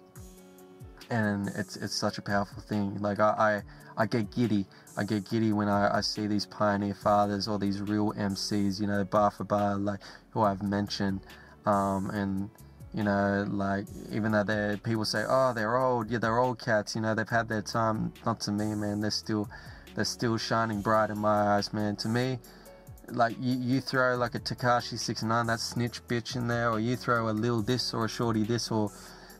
and 1.10 1.48
it's 1.56 1.76
it's 1.76 1.94
such 1.94 2.18
a 2.18 2.22
powerful 2.22 2.62
thing. 2.62 3.00
Like 3.00 3.20
I, 3.20 3.62
I, 3.96 4.02
I 4.02 4.06
get 4.06 4.34
giddy. 4.34 4.66
I 4.96 5.04
get 5.04 5.28
giddy 5.28 5.52
when 5.52 5.68
I, 5.68 5.98
I 5.98 6.00
see 6.00 6.26
these 6.26 6.46
pioneer 6.46 6.94
fathers 6.94 7.48
or 7.48 7.58
these 7.58 7.80
real 7.80 8.12
MCs, 8.12 8.80
you 8.80 8.86
know, 8.86 9.04
bar 9.04 9.30
for 9.30 9.44
bar, 9.44 9.76
like 9.76 10.00
who 10.30 10.42
I've 10.42 10.62
mentioned, 10.62 11.20
um, 11.66 12.10
and 12.10 12.50
you 12.94 13.02
know, 13.02 13.46
like 13.50 13.86
even 14.10 14.32
though 14.32 14.44
they 14.44 14.78
people 14.82 15.04
say, 15.04 15.24
oh, 15.26 15.52
they're 15.54 15.76
old, 15.76 16.10
yeah, 16.10 16.18
they're 16.18 16.38
old 16.38 16.58
cats, 16.58 16.94
you 16.94 17.00
know, 17.00 17.14
they've 17.14 17.28
had 17.28 17.48
their 17.48 17.62
time. 17.62 18.12
Not 18.26 18.40
to 18.40 18.52
me, 18.52 18.74
man. 18.74 19.00
They're 19.00 19.10
still, 19.10 19.48
they're 19.94 20.04
still 20.04 20.36
shining 20.36 20.82
bright 20.82 21.10
in 21.10 21.18
my 21.18 21.56
eyes, 21.56 21.72
man. 21.72 21.96
To 21.96 22.08
me, 22.08 22.38
like 23.08 23.36
you, 23.40 23.56
you 23.56 23.80
throw 23.80 24.16
like 24.16 24.34
a 24.34 24.40
Tekashi 24.40 24.98
69, 24.98 25.46
that 25.46 25.60
snitch 25.60 26.06
bitch 26.06 26.36
in 26.36 26.48
there, 26.48 26.70
or 26.70 26.80
you 26.80 26.96
throw 26.96 27.30
a 27.30 27.32
Lil 27.32 27.62
this 27.62 27.94
or 27.94 28.04
a 28.04 28.08
Shorty 28.08 28.44
this 28.44 28.70
or 28.70 28.90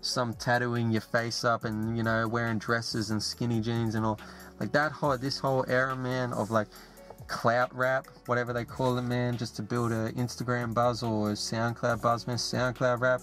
some 0.03 0.35
tattooing 0.35 0.91
your 0.91 1.01
face 1.01 1.45
up 1.45 1.65
and 1.65 1.97
you 1.97 2.03
know 2.03 2.29
wearing 2.29 2.59
dresses 2.59 3.11
and 3.11 3.23
skinny 3.23 3.61
jeans 3.61 3.95
and 3.95 4.05
all. 4.05 4.21
Like 4.61 4.73
that 4.73 4.93
whole 4.93 5.17
this 5.17 5.39
whole 5.39 5.65
era 5.67 5.97
man 5.97 6.33
of 6.33 6.51
like 6.51 6.69
clout 7.29 7.75
rap 7.75 8.07
whatever 8.27 8.53
they 8.53 8.65
call 8.65 8.99
it 8.99 9.03
man 9.03 9.39
just 9.39 9.57
to 9.57 9.63
build 9.63 9.93
a 9.93 10.13
instagram 10.13 10.75
buzz 10.75 11.03
or 11.03 11.29
soundcloud 11.31 12.03
buzz 12.03 12.27
man 12.27 12.37
soundcloud 12.37 13.01
rap 13.01 13.23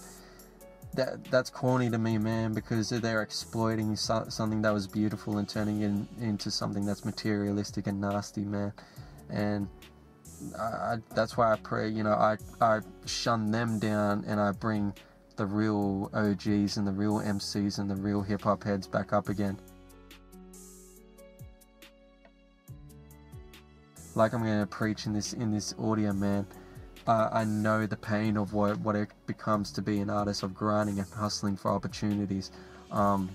that 0.94 1.24
that's 1.30 1.50
corny 1.50 1.88
to 1.90 1.98
me 1.98 2.18
man 2.18 2.52
because 2.52 2.90
they're 2.90 3.22
exploiting 3.22 3.94
so, 3.94 4.24
something 4.28 4.62
that 4.62 4.72
was 4.72 4.86
beautiful 4.86 5.38
and 5.38 5.48
turning 5.48 5.82
it 5.82 6.22
into 6.22 6.50
something 6.50 6.84
that's 6.84 7.04
materialistic 7.04 7.86
and 7.86 8.00
nasty 8.00 8.40
man. 8.40 8.72
And 9.28 9.68
I, 10.58 10.62
I, 10.62 10.96
that's 11.14 11.36
why 11.36 11.52
i 11.52 11.56
pray 11.56 11.88
you 11.90 12.02
know 12.02 12.12
i 12.12 12.36
i 12.60 12.80
shun 13.06 13.50
them 13.50 13.78
down 13.78 14.24
and 14.26 14.40
i 14.40 14.52
bring 14.52 14.94
the 15.40 15.46
real 15.46 16.10
OGs 16.12 16.76
and 16.76 16.86
the 16.86 16.92
real 16.92 17.14
MCs 17.14 17.78
and 17.78 17.90
the 17.90 17.96
real 17.96 18.20
hip 18.20 18.42
hop 18.42 18.62
heads 18.62 18.86
back 18.86 19.14
up 19.14 19.30
again. 19.30 19.56
Like 24.14 24.34
I'm 24.34 24.44
to 24.44 24.66
preach 24.66 25.06
in 25.06 25.14
this 25.14 25.32
in 25.32 25.50
this 25.50 25.74
audio, 25.78 26.12
man. 26.12 26.46
Uh, 27.06 27.30
I 27.32 27.44
know 27.44 27.86
the 27.86 27.96
pain 27.96 28.36
of 28.36 28.52
what 28.52 28.78
what 28.80 28.94
it 28.94 29.08
becomes 29.26 29.72
to 29.72 29.80
be 29.80 30.00
an 30.00 30.10
artist 30.10 30.42
of 30.42 30.54
grinding 30.54 30.98
and 30.98 31.08
hustling 31.08 31.56
for 31.56 31.70
opportunities. 31.70 32.50
Um, 32.90 33.30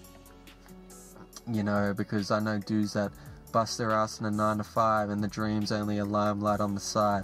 you 1.52 1.64
know, 1.64 1.92
because 1.98 2.30
I 2.30 2.40
know 2.40 2.60
dudes 2.60 2.94
that 2.94 3.12
bust 3.52 3.80
their 3.80 3.94
ass 3.94 4.20
in 4.20 4.28
a 4.28 4.32
nine 4.32 4.58
to 4.58 4.64
five, 4.64 5.10
and 5.10 5.24
the 5.24 5.28
dream's 5.28 5.72
only 5.72 5.98
a 5.98 6.06
limelight 6.06 6.60
on 6.60 6.76
the 6.76 6.82
side. 6.82 7.24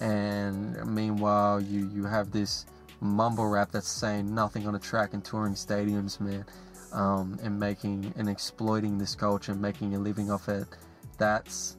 And 0.00 0.74
meanwhile, 0.92 1.60
you 1.60 1.88
you 1.94 2.04
have 2.04 2.32
this 2.32 2.66
mumble 3.00 3.46
rap 3.46 3.70
that's 3.70 3.88
saying 3.88 4.34
nothing 4.34 4.66
on 4.66 4.74
a 4.74 4.78
track 4.78 5.14
and 5.14 5.24
touring 5.24 5.54
stadiums, 5.54 6.20
man, 6.20 6.44
um, 6.92 7.38
and 7.42 7.58
making 7.58 8.12
and 8.16 8.28
exploiting 8.28 8.98
this 8.98 9.14
culture 9.14 9.52
and 9.52 9.60
making 9.60 9.94
a 9.94 9.98
living 9.98 10.30
off 10.30 10.48
it. 10.48 10.66
That's 11.18 11.76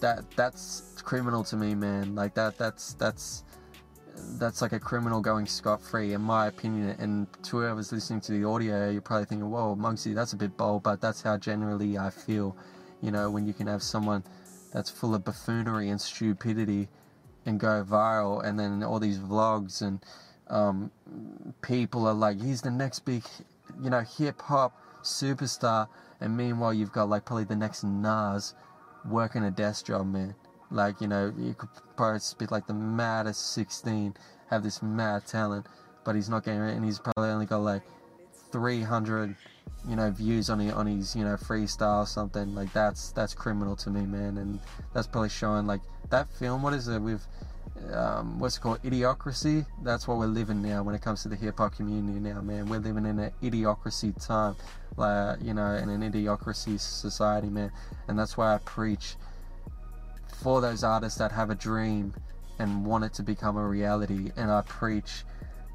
that 0.00 0.30
that's 0.36 1.02
criminal 1.02 1.44
to 1.44 1.56
me, 1.56 1.74
man. 1.74 2.14
Like 2.14 2.34
that 2.34 2.58
that's 2.58 2.94
that's 2.94 3.44
that's 4.38 4.62
like 4.62 4.72
a 4.72 4.80
criminal 4.80 5.20
going 5.20 5.46
scot 5.46 5.82
free, 5.82 6.12
in 6.12 6.20
my 6.20 6.46
opinion. 6.46 6.96
And 6.98 7.26
to 7.44 7.58
whoever's 7.58 7.92
listening 7.92 8.20
to 8.22 8.32
the 8.32 8.44
audio, 8.44 8.90
you're 8.90 9.00
probably 9.00 9.26
thinking, 9.26 9.50
"Whoa, 9.50 9.74
Mugzy, 9.76 10.14
that's 10.14 10.32
a 10.32 10.36
bit 10.36 10.56
bold," 10.56 10.82
but 10.82 11.00
that's 11.00 11.22
how 11.22 11.38
generally 11.38 11.98
I 11.98 12.10
feel. 12.10 12.56
You 13.00 13.10
know, 13.10 13.30
when 13.30 13.46
you 13.46 13.52
can 13.52 13.66
have 13.66 13.82
someone 13.82 14.22
that's 14.72 14.88
full 14.88 15.14
of 15.14 15.24
buffoonery 15.24 15.88
and 15.88 16.00
stupidity 16.00 16.88
and 17.46 17.58
go 17.58 17.84
viral, 17.84 18.44
and 18.44 18.58
then 18.58 18.82
all 18.82 18.98
these 18.98 19.18
vlogs 19.18 19.82
and 19.82 20.00
um, 20.48 20.90
people 21.62 22.06
are 22.06 22.14
like, 22.14 22.40
"He's 22.40 22.62
the 22.62 22.70
next 22.70 23.00
big, 23.00 23.24
you 23.82 23.90
know, 23.90 24.00
hip 24.00 24.40
hop 24.42 24.76
superstar," 25.02 25.88
and 26.20 26.36
meanwhile, 26.36 26.74
you've 26.74 26.92
got 26.92 27.08
like 27.08 27.24
probably 27.24 27.44
the 27.44 27.56
next 27.56 27.84
Nas 27.84 28.54
working 29.08 29.44
a 29.44 29.50
desk 29.50 29.86
job, 29.86 30.06
man. 30.06 30.34
Like, 30.70 31.00
you 31.00 31.06
know, 31.06 31.32
you 31.36 31.54
could 31.54 31.68
probably 31.96 32.20
spit 32.20 32.50
like 32.50 32.66
the 32.66 32.74
maddest 32.74 33.52
16, 33.52 34.14
have 34.48 34.62
this 34.62 34.82
mad 34.82 35.26
talent, 35.26 35.66
but 36.04 36.14
he's 36.14 36.28
not 36.28 36.44
getting 36.44 36.62
it, 36.62 36.74
and 36.74 36.84
he's 36.84 36.98
probably 36.98 37.30
only 37.30 37.46
got 37.46 37.58
like 37.58 37.82
300, 38.52 39.36
you 39.88 39.96
know, 39.96 40.10
views 40.10 40.50
on 40.50 40.60
his, 40.60 40.72
on 40.72 40.86
his, 40.86 41.16
you 41.16 41.24
know, 41.24 41.36
freestyle 41.36 42.02
or 42.02 42.06
something. 42.06 42.54
Like, 42.54 42.72
that's 42.72 43.12
that's 43.12 43.34
criminal 43.34 43.76
to 43.76 43.90
me, 43.90 44.02
man, 44.02 44.38
and 44.38 44.58
that's 44.92 45.06
probably 45.06 45.30
showing 45.30 45.66
like 45.66 45.80
that 46.10 46.28
film. 46.32 46.62
What 46.62 46.74
is 46.74 46.88
it 46.88 47.00
with? 47.00 47.26
Um, 47.92 48.38
what's 48.38 48.58
it 48.58 48.60
called? 48.60 48.82
Idiocracy. 48.82 49.66
That's 49.82 50.06
what 50.06 50.18
we're 50.18 50.26
living 50.26 50.62
now 50.62 50.82
when 50.82 50.94
it 50.94 51.02
comes 51.02 51.22
to 51.22 51.28
the 51.28 51.36
hip 51.36 51.58
hop 51.58 51.74
community 51.74 52.20
now, 52.20 52.40
man. 52.40 52.68
We're 52.68 52.78
living 52.78 53.06
in 53.06 53.18
an 53.18 53.32
idiocracy 53.42 54.14
time, 54.24 54.56
like 54.96 55.42
you 55.42 55.54
know, 55.54 55.74
in 55.74 55.88
an 55.88 56.02
idiocracy 56.02 56.78
society, 56.78 57.48
man. 57.48 57.72
And 58.08 58.18
that's 58.18 58.36
why 58.36 58.54
I 58.54 58.58
preach 58.58 59.16
for 60.42 60.60
those 60.60 60.84
artists 60.84 61.18
that 61.18 61.32
have 61.32 61.50
a 61.50 61.54
dream 61.54 62.14
and 62.58 62.84
want 62.86 63.04
it 63.04 63.14
to 63.14 63.22
become 63.22 63.56
a 63.56 63.66
reality. 63.66 64.30
And 64.36 64.50
I 64.50 64.62
preach 64.62 65.24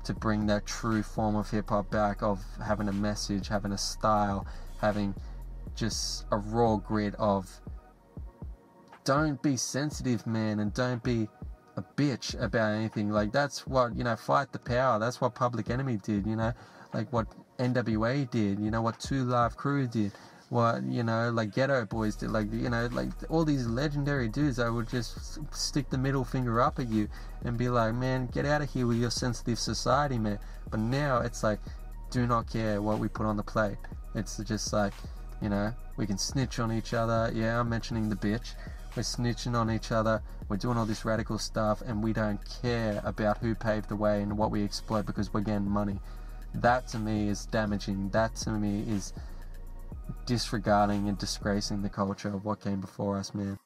to 0.08 0.14
bring 0.14 0.46
that 0.48 0.66
true 0.66 1.04
form 1.04 1.36
of 1.36 1.50
hip 1.50 1.70
hop 1.70 1.90
back 1.92 2.24
of 2.24 2.44
having 2.66 2.88
a 2.88 2.94
message, 2.94 3.48
having 3.48 3.74
a 3.74 3.78
style, 3.78 4.48
having 4.80 5.14
just 5.76 6.26
a 6.32 6.38
raw 6.38 6.78
grit 6.78 7.14
of 7.16 7.62
don't 9.04 9.42
be 9.42 9.56
sensitive, 9.56 10.26
man, 10.26 10.60
and 10.60 10.74
don't 10.74 11.04
be 11.04 11.30
a 11.76 11.84
bitch 11.96 12.42
about 12.42 12.74
anything. 12.74 13.10
Like 13.10 13.32
that's 13.32 13.68
what 13.68 13.96
you 13.96 14.04
know, 14.04 14.16
fight 14.16 14.52
the 14.52 14.60
power. 14.60 14.98
That's 14.98 15.22
what 15.22 15.36
Public 15.36 15.70
Enemy 15.70 15.98
did. 15.98 16.26
You 16.26 16.38
know, 16.38 16.54
like 16.94 17.12
what 17.12 17.28
NWA 17.58 18.30
did. 18.32 18.60
You 18.60 18.72
know 18.72 18.82
what 18.82 19.00
Two 19.00 19.26
Live 19.26 19.58
Crew 19.58 19.88
did 19.88 20.14
what 20.50 20.82
you 20.84 21.04
know 21.04 21.30
like 21.30 21.52
Geto 21.52 21.88
Boys 21.90 22.16
did 22.16 22.32
like 22.32 22.52
you 22.54 22.70
know 22.70 22.88
like 22.94 23.10
all 23.30 23.44
these 23.44 23.68
legendary 23.68 24.30
dudes 24.30 24.60
i 24.60 24.70
would 24.70 24.88
just 24.88 25.40
stick 25.54 25.90
the 25.90 25.98
middle 25.98 26.24
finger 26.24 26.62
up 26.62 26.80
at 26.80 26.88
you 26.88 27.10
and 27.44 27.58
be 27.58 27.68
like 27.68 27.94
man 27.94 28.28
get 28.28 28.46
out 28.46 28.62
of 28.62 28.72
here 28.72 28.88
with 28.88 28.98
your 28.98 29.12
sensitive 29.12 29.60
society 29.60 30.18
man. 30.18 30.40
But 30.70 30.80
now 30.80 31.20
it's 31.20 31.44
like 31.44 31.60
do 32.12 32.26
not 32.26 32.50
care 32.50 32.82
what 32.82 33.00
we 33.00 33.08
put 33.10 33.26
on 33.26 33.36
the 33.36 33.44
plate. 33.44 33.78
It's 34.16 34.38
just 34.38 34.72
like 34.72 34.94
you 35.42 35.50
know 35.50 35.74
we 35.98 36.08
can 36.08 36.18
snitch 36.18 36.60
on 36.60 36.72
each 36.72 36.94
other. 36.94 37.32
Yeah 37.34 37.60
i'm 37.60 37.70
mentioning 37.70 38.10
the 38.10 38.16
bitch. 38.16 38.54
We're 38.96 39.04
snitching 39.04 39.54
on 39.54 39.70
each 39.70 39.92
other. 39.92 40.22
We're 40.50 40.58
doing 40.58 40.78
all 40.78 40.86
this 40.86 41.06
radical 41.06 41.38
stuff 41.38 41.82
and 41.86 42.02
we 42.02 42.14
don't 42.14 42.40
care 42.62 43.02
about 43.04 43.38
who 43.38 43.54
paved 43.54 43.90
the 43.90 43.96
way 43.96 44.22
and 44.22 44.38
what 44.38 44.50
we 44.50 44.64
exploit 44.64 45.06
because 45.06 45.34
we're 45.34 45.42
getting 45.42 45.70
money. 45.70 46.00
That 46.56 46.88
to 46.90 47.00
me 47.00 47.28
is 47.28 47.46
damaging. 47.46 48.10
That 48.10 48.36
to 48.38 48.52
me 48.52 48.84
is 48.88 49.14
disregarding 50.26 51.08
and 51.08 51.18
disgracing 51.18 51.82
the 51.82 51.90
culture 51.90 52.30
of 52.30 52.46
what 52.46 52.62
came 52.62 52.82
before 52.82 53.18
us, 53.18 53.34
man. 53.34 53.58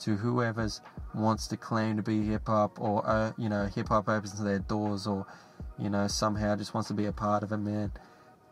To 0.00 0.16
whoever's 0.16 0.80
wants 1.14 1.46
to 1.48 1.56
claim 1.56 1.96
to 1.96 2.02
be 2.02 2.22
hip 2.22 2.46
hop 2.46 2.80
or 2.80 3.06
uh, 3.06 3.32
you 3.36 3.48
know 3.48 3.66
hip 3.66 3.88
hop 3.88 4.08
opens 4.08 4.40
their 4.42 4.60
doors 4.60 5.06
or 5.06 5.26
you 5.78 5.90
know 5.90 6.06
somehow 6.06 6.56
just 6.56 6.72
wants 6.72 6.88
to 6.88 6.94
be 6.94 7.06
a 7.06 7.12
part 7.12 7.42
of 7.42 7.52
it, 7.52 7.58
man. 7.58 7.92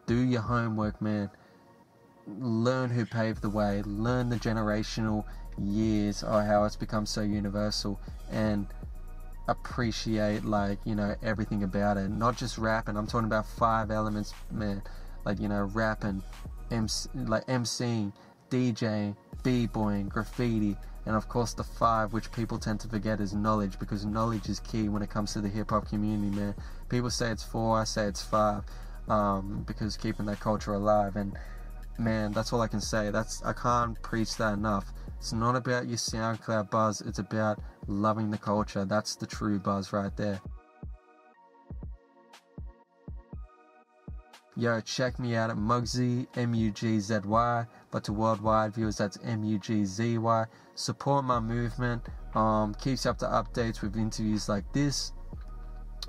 Do 0.07 0.17
your 0.17 0.43
homework, 0.43 1.01
man. 1.01 1.31
Learn 2.27 2.91
who 2.91 3.07
paved 3.07 3.41
the 3.41 3.49
way. 3.49 3.83
Learn 3.83 4.29
the 4.29 4.37
generational 4.37 5.25
years 5.59 6.23
of 6.23 6.45
how 6.45 6.65
it's 6.65 6.77
become 6.77 7.07
so 7.07 7.23
universal 7.23 7.99
and 8.31 8.67
appreciate 9.49 10.45
like 10.45 10.79
you 10.85 10.95
know 10.95 11.17
everything 11.23 11.65
about 11.65 11.97
it. 11.97 12.09
Not 12.11 12.37
just 12.37 12.59
rapping 12.59 12.97
i'm 12.97 13.07
talking 13.07 13.27
about 13.27 13.47
five 13.47 13.91
elements 13.91 14.35
man. 14.51 14.83
Like 15.25 15.41
you 15.41 15.49
know 15.49 15.69
rapping 15.75 16.23
MC, 16.71 17.09
like 17.15 17.47
emceeing 17.47 18.13
djing 18.51 19.17
b-boying 19.43 20.09
graffiti 20.09 20.77
and 21.07 21.15
of 21.15 21.29
course 21.29 21.55
the 21.55 21.63
five 21.65 22.13
which 22.13 22.31
people 22.33 22.59
tend 22.59 22.81
to 22.81 22.89
forget 22.89 23.21
is 23.21 23.35
knowledge 23.35 23.79
because 23.79 24.05
knowledge 24.05 24.49
is 24.49 24.61
key 24.61 24.89
when 24.89 25.03
it 25.03 25.11
comes 25.11 25.33
to 25.33 25.41
the 25.41 25.49
hip-hop 25.49 25.89
community 25.89 26.35
man. 26.35 26.55
People 26.89 27.11
say 27.11 27.31
it's 27.31 27.43
four 27.43 27.79
i 27.79 27.85
say 27.85 28.07
it's 28.07 28.23
five 28.23 28.63
um, 29.09 29.65
because 29.67 29.97
keeping 29.97 30.27
that 30.27 30.41
culture 30.41 30.75
alive 30.75 31.17
and 31.17 31.33
man 31.99 32.33
that's 32.33 32.53
all 32.53 32.61
i 32.61 32.69
can 32.69 32.81
say. 32.81 33.11
That's 33.11 33.43
i 33.43 33.53
can't 33.53 34.01
preach 34.03 34.37
that 34.37 34.55
enough. 34.55 34.93
It's 35.19 35.33
not 35.33 35.57
about 35.57 35.89
your 35.89 35.99
soundcloud 35.99 36.71
buzz 36.71 37.01
it's 37.01 37.19
about 37.19 37.59
loving 37.89 38.31
the 38.31 38.39
culture. 38.39 38.85
That's 38.85 39.17
the 39.17 39.27
true 39.27 39.59
buzz 39.59 39.93
right 39.93 40.17
there. 40.17 40.41
Yo, 44.59 44.81
check 44.81 45.21
me 45.21 45.37
out 45.37 45.51
at 45.51 45.57
Mugzy, 45.57 46.27
M-U-G-Z-Y, 46.35 47.67
but 47.93 48.03
to 48.03 48.13
worldwide 48.13 48.75
viewers, 48.75 48.97
that's 48.97 49.17
M-U-G-Z-Y. 49.23 50.45
Support 50.75 51.25
my 51.25 51.39
movement, 51.39 52.03
um, 52.35 52.75
keeps 52.75 53.07
up 53.07 53.19
to 53.19 53.27
updates 53.27 53.83
with 53.83 53.97
interviews 53.97 54.49
like 54.49 54.65
this, 54.73 55.13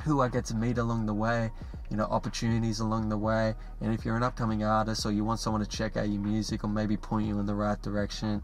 who 0.03 0.21
I 0.21 0.29
get 0.29 0.45
to 0.45 0.55
meet 0.55 0.79
along 0.79 1.05
the 1.05 1.13
way, 1.13 1.51
you 1.91 1.97
know, 1.97 2.05
opportunities 2.05 2.79
along 2.79 3.09
the 3.09 3.17
way. 3.19 3.53
And 3.81 3.93
if 3.93 4.03
you're 4.03 4.17
an 4.17 4.23
upcoming 4.23 4.63
artist 4.63 5.05
or 5.05 5.11
you 5.11 5.23
want 5.23 5.39
someone 5.39 5.61
to 5.61 5.69
check 5.69 5.95
out 5.95 6.09
your 6.09 6.21
music 6.21 6.63
or 6.63 6.69
maybe 6.69 6.97
point 6.97 7.27
you 7.27 7.37
in 7.39 7.45
the 7.45 7.53
right 7.53 7.79
direction, 7.83 8.41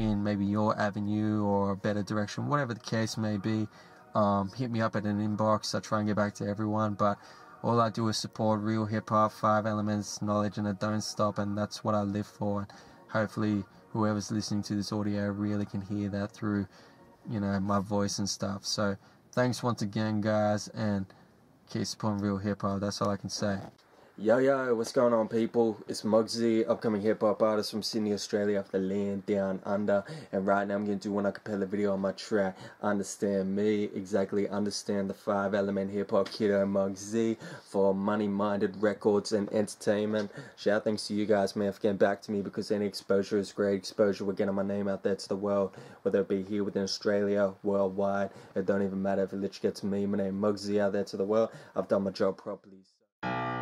in 0.00 0.24
maybe 0.24 0.46
your 0.46 0.78
avenue 0.78 1.44
or 1.44 1.72
a 1.72 1.76
better 1.76 2.02
direction, 2.02 2.48
whatever 2.48 2.74
the 2.74 2.80
case 2.80 3.18
may 3.18 3.36
be. 3.36 3.68
Um, 4.14 4.50
hit 4.56 4.70
me 4.70 4.80
up 4.80 4.96
at 4.96 5.04
an 5.04 5.20
inbox. 5.20 5.74
I 5.74 5.80
try 5.80 5.98
and 5.98 6.08
get 6.08 6.16
back 6.16 6.34
to 6.36 6.46
everyone, 6.46 6.94
but 6.94 7.18
all 7.62 7.80
I 7.80 7.90
do 7.90 8.08
is 8.08 8.16
support 8.16 8.60
real 8.60 8.86
hip 8.86 9.10
hop, 9.10 9.32
five 9.32 9.66
elements, 9.66 10.22
knowledge, 10.22 10.56
and 10.58 10.66
I 10.66 10.72
don't 10.72 11.02
stop, 11.02 11.38
and 11.38 11.56
that's 11.56 11.84
what 11.84 11.94
I 11.94 12.00
live 12.02 12.26
for. 12.26 12.60
And 12.60 12.68
Hopefully, 13.08 13.64
whoever's 13.92 14.30
listening 14.30 14.62
to 14.64 14.74
this 14.74 14.92
audio 14.92 15.28
really 15.28 15.66
can 15.66 15.82
hear 15.82 16.08
that 16.08 16.30
through, 16.32 16.66
you 17.28 17.40
know, 17.40 17.60
my 17.60 17.80
voice 17.80 18.18
and 18.18 18.28
stuff. 18.28 18.64
So, 18.64 18.96
thanks 19.32 19.62
once 19.62 19.82
again, 19.82 20.20
guys, 20.20 20.68
and 20.68 21.06
keep 21.68 21.86
supporting 21.86 22.22
real 22.22 22.38
hip 22.38 22.62
hop. 22.62 22.80
That's 22.80 23.02
all 23.02 23.10
I 23.10 23.16
can 23.16 23.30
say. 23.30 23.58
Yo, 24.22 24.36
yo, 24.36 24.74
what's 24.74 24.92
going 24.92 25.14
on, 25.14 25.26
people? 25.26 25.78
It's 25.88 26.02
Mugzy, 26.02 26.68
upcoming 26.68 27.00
hip 27.00 27.22
hop 27.22 27.40
artist 27.40 27.70
from 27.70 27.82
Sydney, 27.82 28.12
Australia, 28.12 28.62
the 28.70 28.78
land 28.78 29.24
down 29.24 29.62
under. 29.64 30.04
And 30.30 30.46
right 30.46 30.68
now, 30.68 30.74
I'm 30.74 30.84
going 30.84 30.98
to 30.98 31.08
do 31.08 31.14
one 31.14 31.24
acapella 31.24 31.66
video 31.66 31.94
on 31.94 32.00
my 32.00 32.12
track, 32.12 32.54
Understand 32.82 33.56
Me. 33.56 33.84
Exactly, 33.84 34.46
understand 34.46 35.08
the 35.08 35.14
five 35.14 35.54
element 35.54 35.90
hip 35.90 36.10
hop 36.10 36.30
kiddo 36.30 36.66
Mugzy 36.66 37.38
for 37.64 37.94
Money 37.94 38.28
Minded 38.28 38.76
Records 38.82 39.32
and 39.32 39.50
Entertainment. 39.54 40.30
Shout 40.58 40.84
thanks 40.84 41.06
to 41.06 41.14
you 41.14 41.24
guys, 41.24 41.56
man, 41.56 41.72
for 41.72 41.80
getting 41.80 41.96
back 41.96 42.20
to 42.20 42.30
me 42.30 42.42
because 42.42 42.70
any 42.70 42.84
exposure 42.84 43.38
is 43.38 43.52
great 43.52 43.76
exposure. 43.76 44.26
We're 44.26 44.34
getting 44.34 44.54
my 44.54 44.62
name 44.62 44.86
out 44.86 45.02
there 45.02 45.16
to 45.16 45.28
the 45.30 45.36
world, 45.36 45.74
whether 46.02 46.20
it 46.20 46.28
be 46.28 46.42
here 46.42 46.62
within 46.62 46.82
Australia, 46.82 47.54
worldwide. 47.62 48.28
It 48.54 48.66
don't 48.66 48.82
even 48.82 49.00
matter 49.00 49.22
if 49.22 49.32
it 49.32 49.36
literally 49.36 49.62
gets 49.62 49.82
me, 49.82 50.04
my 50.04 50.18
name 50.18 50.38
Mugzy 50.38 50.78
out 50.78 50.92
there 50.92 51.04
to 51.04 51.16
the 51.16 51.24
world. 51.24 51.48
I've 51.74 51.88
done 51.88 52.02
my 52.02 52.10
job 52.10 52.36
properly. 52.36 52.84
on 53.22 53.59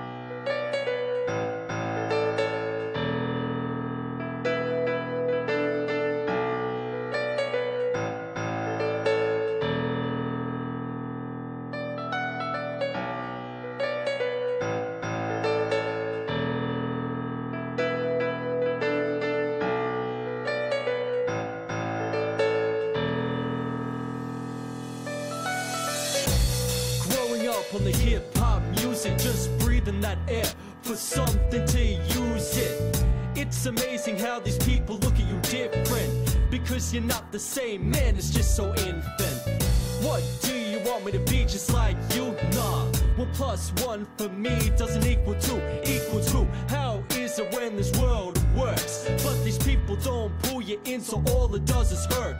you're 36.93 37.03
not 37.03 37.31
the 37.33 37.39
same 37.39 37.91
man, 37.91 38.17
it's 38.17 38.31
just 38.31 38.57
so 38.57 38.75
infant. 38.75 39.63
What 40.01 40.23
do 40.43 40.55
you 40.55 40.79
want 40.81 41.05
me 41.05 41.13
to 41.13 41.19
be 41.19 41.45
just 41.45 41.73
like 41.73 41.97
you? 42.15 42.35
Nah. 42.53 42.85
One 43.17 43.29
plus 43.33 43.73
one 43.85 44.07
for 44.17 44.29
me 44.29 44.71
doesn't 44.77 45.05
equal 45.05 45.35
two, 45.35 45.61
equal 45.85 46.21
two. 46.21 46.47
How 46.69 47.03
is 47.11 47.39
it 47.39 47.53
when 47.53 47.77
this 47.77 47.93
world 47.99 48.41
works? 48.55 49.07
But 49.25 49.43
these 49.45 49.59
people 49.59 49.97
don't 49.97 50.33
pull 50.45 50.63
you 50.63 50.81
in, 50.85 51.01
so 51.01 51.23
all 51.31 51.55
it 51.55 51.65
does 51.65 51.93
is 51.93 52.07
hurt. 52.07 52.37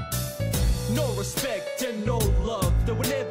No 0.93 1.13
respect 1.15 1.83
and 1.83 2.07
no 2.07 2.19
love. 2.43 2.73
There 2.87 2.95
will 2.95 3.09
never 3.09 3.28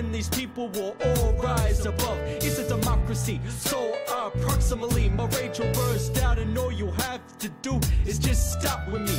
when 0.00 0.12
these 0.12 0.30
people 0.30 0.68
will 0.68 0.96
all 1.04 1.32
rise 1.34 1.84
above. 1.84 2.18
It's 2.40 2.58
a 2.58 2.66
democracy, 2.66 3.38
so 3.48 3.94
approximately 4.08 5.10
my 5.10 5.26
rage 5.26 5.58
will 5.58 5.72
burst 5.74 6.16
out, 6.22 6.38
and 6.38 6.56
all 6.56 6.72
you 6.72 6.90
have 6.92 7.20
to 7.40 7.50
do 7.60 7.78
is 8.06 8.18
just 8.18 8.58
stop 8.58 8.88
with 8.88 9.02
me. 9.02 9.18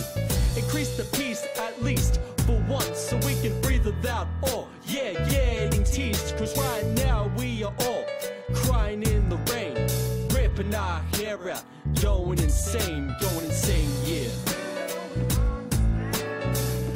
Increase 0.60 0.98
the 0.98 1.04
peace 1.15 1.46
at 1.60 1.84
least 1.84 2.20
for 2.48 2.60
once, 2.67 2.98
so 2.98 3.17
we 3.17 3.36
can 3.44 3.62
breathe 3.62 3.86
without 3.86 4.28
all. 4.41 4.50
Oh, 4.63 4.67
yeah, 4.88 5.12
yeah, 5.30 5.65
getting 5.65 5.84
teased, 5.84 6.36
cause 6.38 6.58
right 6.58 6.86
now 7.06 7.32
we 7.38 7.63
are 7.63 7.74
all 7.82 8.06
crying 8.56 9.04
in 9.04 9.30
the 9.30 9.38
rain, 9.54 9.76
ripping 10.34 10.74
our 10.74 11.00
hair 11.15 11.38
out, 11.52 11.63
going 12.02 12.39
insane, 12.39 13.15
going 13.22 13.46
insane, 13.46 13.91
yeah. 14.04 14.30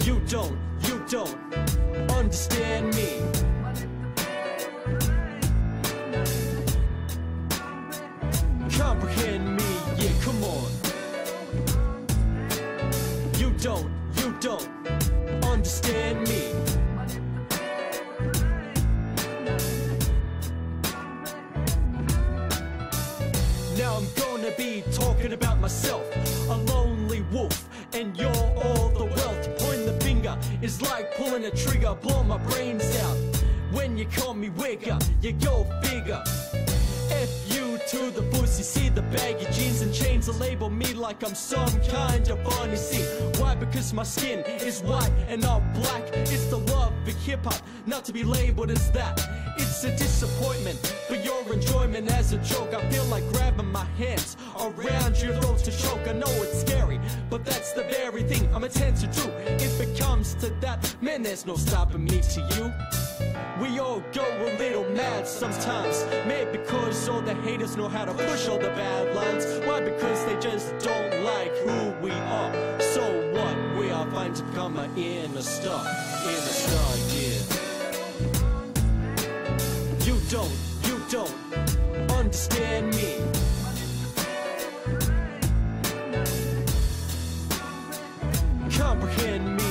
You 0.01 0.19
don't, 0.27 0.57
you 0.87 1.05
don't 1.07 1.37
understand 2.09 2.95
me. 2.95 3.44
Comprehend 8.85 9.57
me, 9.57 9.63
yeah, 9.97 10.11
come 10.21 10.43
on. 10.43 10.69
You 13.39 13.49
don't, 13.59 13.89
you 14.17 14.31
don't 14.39 14.69
understand 15.43 16.21
me. 16.29 16.53
Now 23.75 23.95
I'm 23.95 24.07
gonna 24.15 24.51
be 24.55 24.83
talking 24.91 25.33
about 25.33 25.59
myself, 25.59 26.05
a 26.47 26.55
lonely 26.71 27.21
wolf, 27.31 27.67
and 27.93 28.15
you're 28.15 28.29
all 28.29 28.89
the 28.89 29.05
wealth. 29.05 29.49
Pointing 29.57 29.87
the 29.87 29.97
finger 30.01 30.37
is 30.61 30.79
like 30.83 31.15
pulling 31.15 31.45
a 31.45 31.51
trigger, 31.51 31.95
blow 31.95 32.21
my 32.21 32.37
brains 32.37 32.95
out. 32.97 33.17
When 33.71 33.97
you 33.97 34.05
call 34.05 34.35
me 34.35 34.51
wigger, 34.51 35.03
you 35.23 35.31
go 35.31 35.63
figure. 35.81 36.21
F 37.09 37.31
you 37.51 37.54
to 37.87 38.09
the 38.09 38.23
pussy, 38.31 38.63
see 38.63 38.89
the 38.89 39.01
baggy 39.03 39.45
jeans 39.51 39.81
and 39.81 39.93
chains 39.93 40.25
that 40.25 40.39
label 40.39 40.69
me 40.69 40.93
like 40.93 41.23
I'm 41.23 41.35
some 41.35 41.79
kind 41.83 42.27
of 42.29 42.41
funny. 42.43 42.75
See 42.75 43.03
why? 43.39 43.55
Because 43.55 43.93
my 43.93 44.03
skin 44.03 44.39
is 44.39 44.81
white 44.81 45.11
and 45.27 45.41
not 45.41 45.61
black. 45.75 46.03
It's 46.13 46.45
the 46.47 46.57
love 46.57 46.93
of 47.07 47.15
hip 47.23 47.43
hop, 47.43 47.61
not 47.85 48.03
to 48.05 48.13
be 48.13 48.23
labeled 48.23 48.71
as 48.71 48.91
that. 48.91 49.21
It's 49.57 49.83
a 49.83 49.91
disappointment 49.91 50.79
for 51.07 51.15
your 51.15 51.41
enjoyment 51.53 52.09
as 52.11 52.33
a 52.33 52.37
joke. 52.39 52.73
I 52.73 52.89
feel 52.89 53.05
like 53.05 53.27
grabbing 53.33 53.71
my 53.71 53.85
hands 53.97 54.35
around 54.59 55.21
your 55.21 55.35
throat 55.41 55.59
to 55.59 55.71
choke. 55.71 56.07
I 56.07 56.13
know 56.13 56.31
it's 56.43 56.61
scary, 56.61 56.99
but 57.29 57.45
that's 57.45 57.73
the 57.73 57.83
very 57.83 58.23
thing 58.23 58.49
I'm 58.53 58.63
intent 58.63 58.97
to 58.97 59.07
do. 59.07 59.29
If 59.63 59.79
it 59.79 59.99
comes 59.99 60.33
to 60.35 60.49
that, 60.61 60.95
man, 61.01 61.21
there's 61.21 61.45
no 61.45 61.55
stopping 61.55 62.05
me 62.05 62.21
to 62.21 62.41
you. 62.55 63.04
We 63.59 63.79
all 63.79 64.01
go 64.11 64.23
a 64.23 64.57
little 64.57 64.83
mad 64.91 65.27
sometimes. 65.27 66.05
Maybe 66.27 66.57
because 66.57 67.07
all 67.09 67.21
the 67.21 67.35
haters 67.35 67.75
know 67.77 67.87
how 67.87 68.05
to 68.05 68.13
push 68.13 68.47
all 68.47 68.59
the 68.59 68.69
bad 68.69 69.15
lines. 69.15 69.45
Why? 69.65 69.81
Because 69.81 70.25
they 70.25 70.37
just 70.39 70.77
don't 70.79 71.23
like 71.23 71.55
who 71.65 71.91
we 72.01 72.11
are. 72.11 72.51
So 72.79 73.01
what? 73.31 73.55
We 73.77 73.91
are 73.91 74.05
fine 74.11 74.33
to 74.33 74.43
become 74.43 74.77
an 74.77 74.95
inner 74.97 75.41
star. 75.41 75.85
Inner 76.23 76.55
star, 76.61 76.95
yeah. 77.13 77.41
You 80.05 80.19
don't, 80.29 80.51
you 80.83 81.01
don't 81.09 81.33
understand 82.11 82.93
me. 82.95 83.21
Comprehend 88.77 89.57
me, 89.57 89.64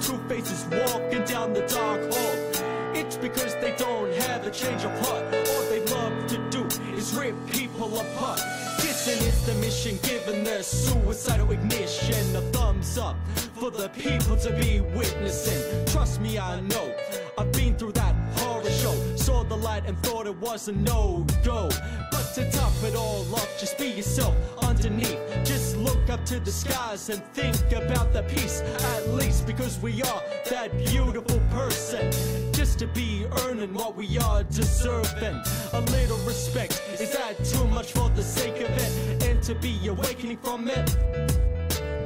two 0.00 0.18
faces 0.28 0.64
walking 0.66 1.24
down 1.24 1.52
the 1.52 1.62
dark 1.62 2.00
hall? 2.12 2.64
It's 2.94 3.16
because 3.16 3.54
they 3.56 3.74
don't 3.76 4.12
have 4.14 4.46
a 4.46 4.50
change 4.50 4.84
of 4.84 4.92
heart. 5.06 5.24
All 5.24 5.62
they 5.70 5.84
love 5.86 6.26
to 6.28 6.38
do 6.50 6.64
is 6.96 7.14
rip 7.14 7.34
people 7.48 7.98
apart. 7.98 8.40
Dissing 8.78 9.20
is 9.26 9.46
the 9.46 9.54
mission, 9.54 9.98
given 10.02 10.44
their 10.44 10.62
suicidal 10.62 11.50
ignition 11.50 12.36
a 12.36 12.40
thumbs 12.52 12.98
up 12.98 13.16
for 13.54 13.70
the 13.70 13.88
people 13.90 14.36
to 14.36 14.52
be 14.52 14.80
witnessing. 14.80 15.86
Trust 15.86 16.20
me, 16.20 16.38
I 16.38 16.60
know. 16.60 16.94
I've 17.36 17.52
been 17.52 17.76
through 17.76 17.92
that 17.92 18.14
horror 18.38 18.70
show. 18.70 18.94
Saw 19.16 19.42
the 19.44 19.56
light 19.56 19.84
and 19.86 19.98
thought 20.02 20.26
it 20.26 20.36
was 20.36 20.68
a 20.68 20.72
no-go. 20.72 21.68
But 22.10 22.17
to 22.38 22.50
top 22.52 22.72
it 22.84 22.94
all 22.94 23.24
off, 23.34 23.58
just 23.58 23.76
be 23.78 23.88
yourself 23.88 24.34
underneath. 24.62 25.18
Just 25.44 25.76
look 25.76 26.08
up 26.08 26.24
to 26.24 26.38
the 26.38 26.52
skies 26.52 27.08
and 27.08 27.20
think 27.34 27.56
about 27.72 28.12
the 28.12 28.22
peace. 28.22 28.60
At 28.96 29.08
least 29.08 29.44
because 29.46 29.78
we 29.80 30.02
are 30.02 30.22
that 30.48 30.70
beautiful 30.86 31.40
person. 31.50 32.12
Just 32.52 32.78
to 32.78 32.86
be 32.86 33.26
earning 33.42 33.74
what 33.74 33.96
we 33.96 34.18
are 34.18 34.44
deserving. 34.44 35.42
A 35.72 35.80
little 35.90 36.18
respect, 36.18 36.80
is 37.00 37.10
that 37.12 37.44
too 37.44 37.66
much 37.66 37.92
for 37.92 38.08
the 38.10 38.22
sake 38.22 38.60
of 38.60 38.70
it? 38.70 39.24
And 39.24 39.42
to 39.42 39.54
be 39.56 39.88
awakening 39.88 40.38
from 40.38 40.68
it? 40.68 40.96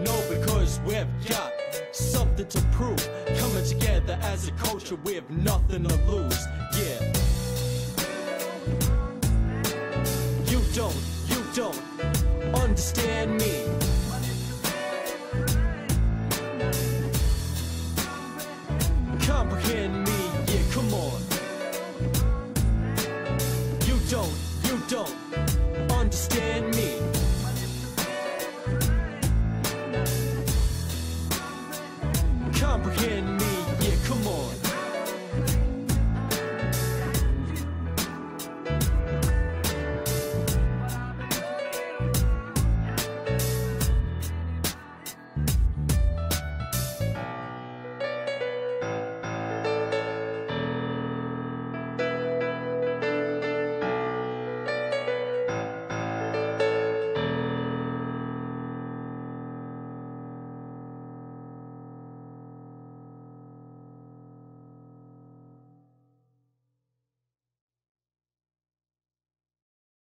No, 0.02 0.14
because 0.30 0.80
we've 0.80 1.06
got 1.28 1.52
something 1.92 2.48
to 2.48 2.60
prove. 2.72 3.06
Coming 3.38 3.64
together 3.66 4.18
as 4.22 4.48
a 4.48 4.52
culture, 4.52 4.96
we 5.04 5.14
have 5.14 5.28
nothing 5.28 5.84
to 5.84 5.94
lose. 6.10 6.46
Me. 13.26 13.51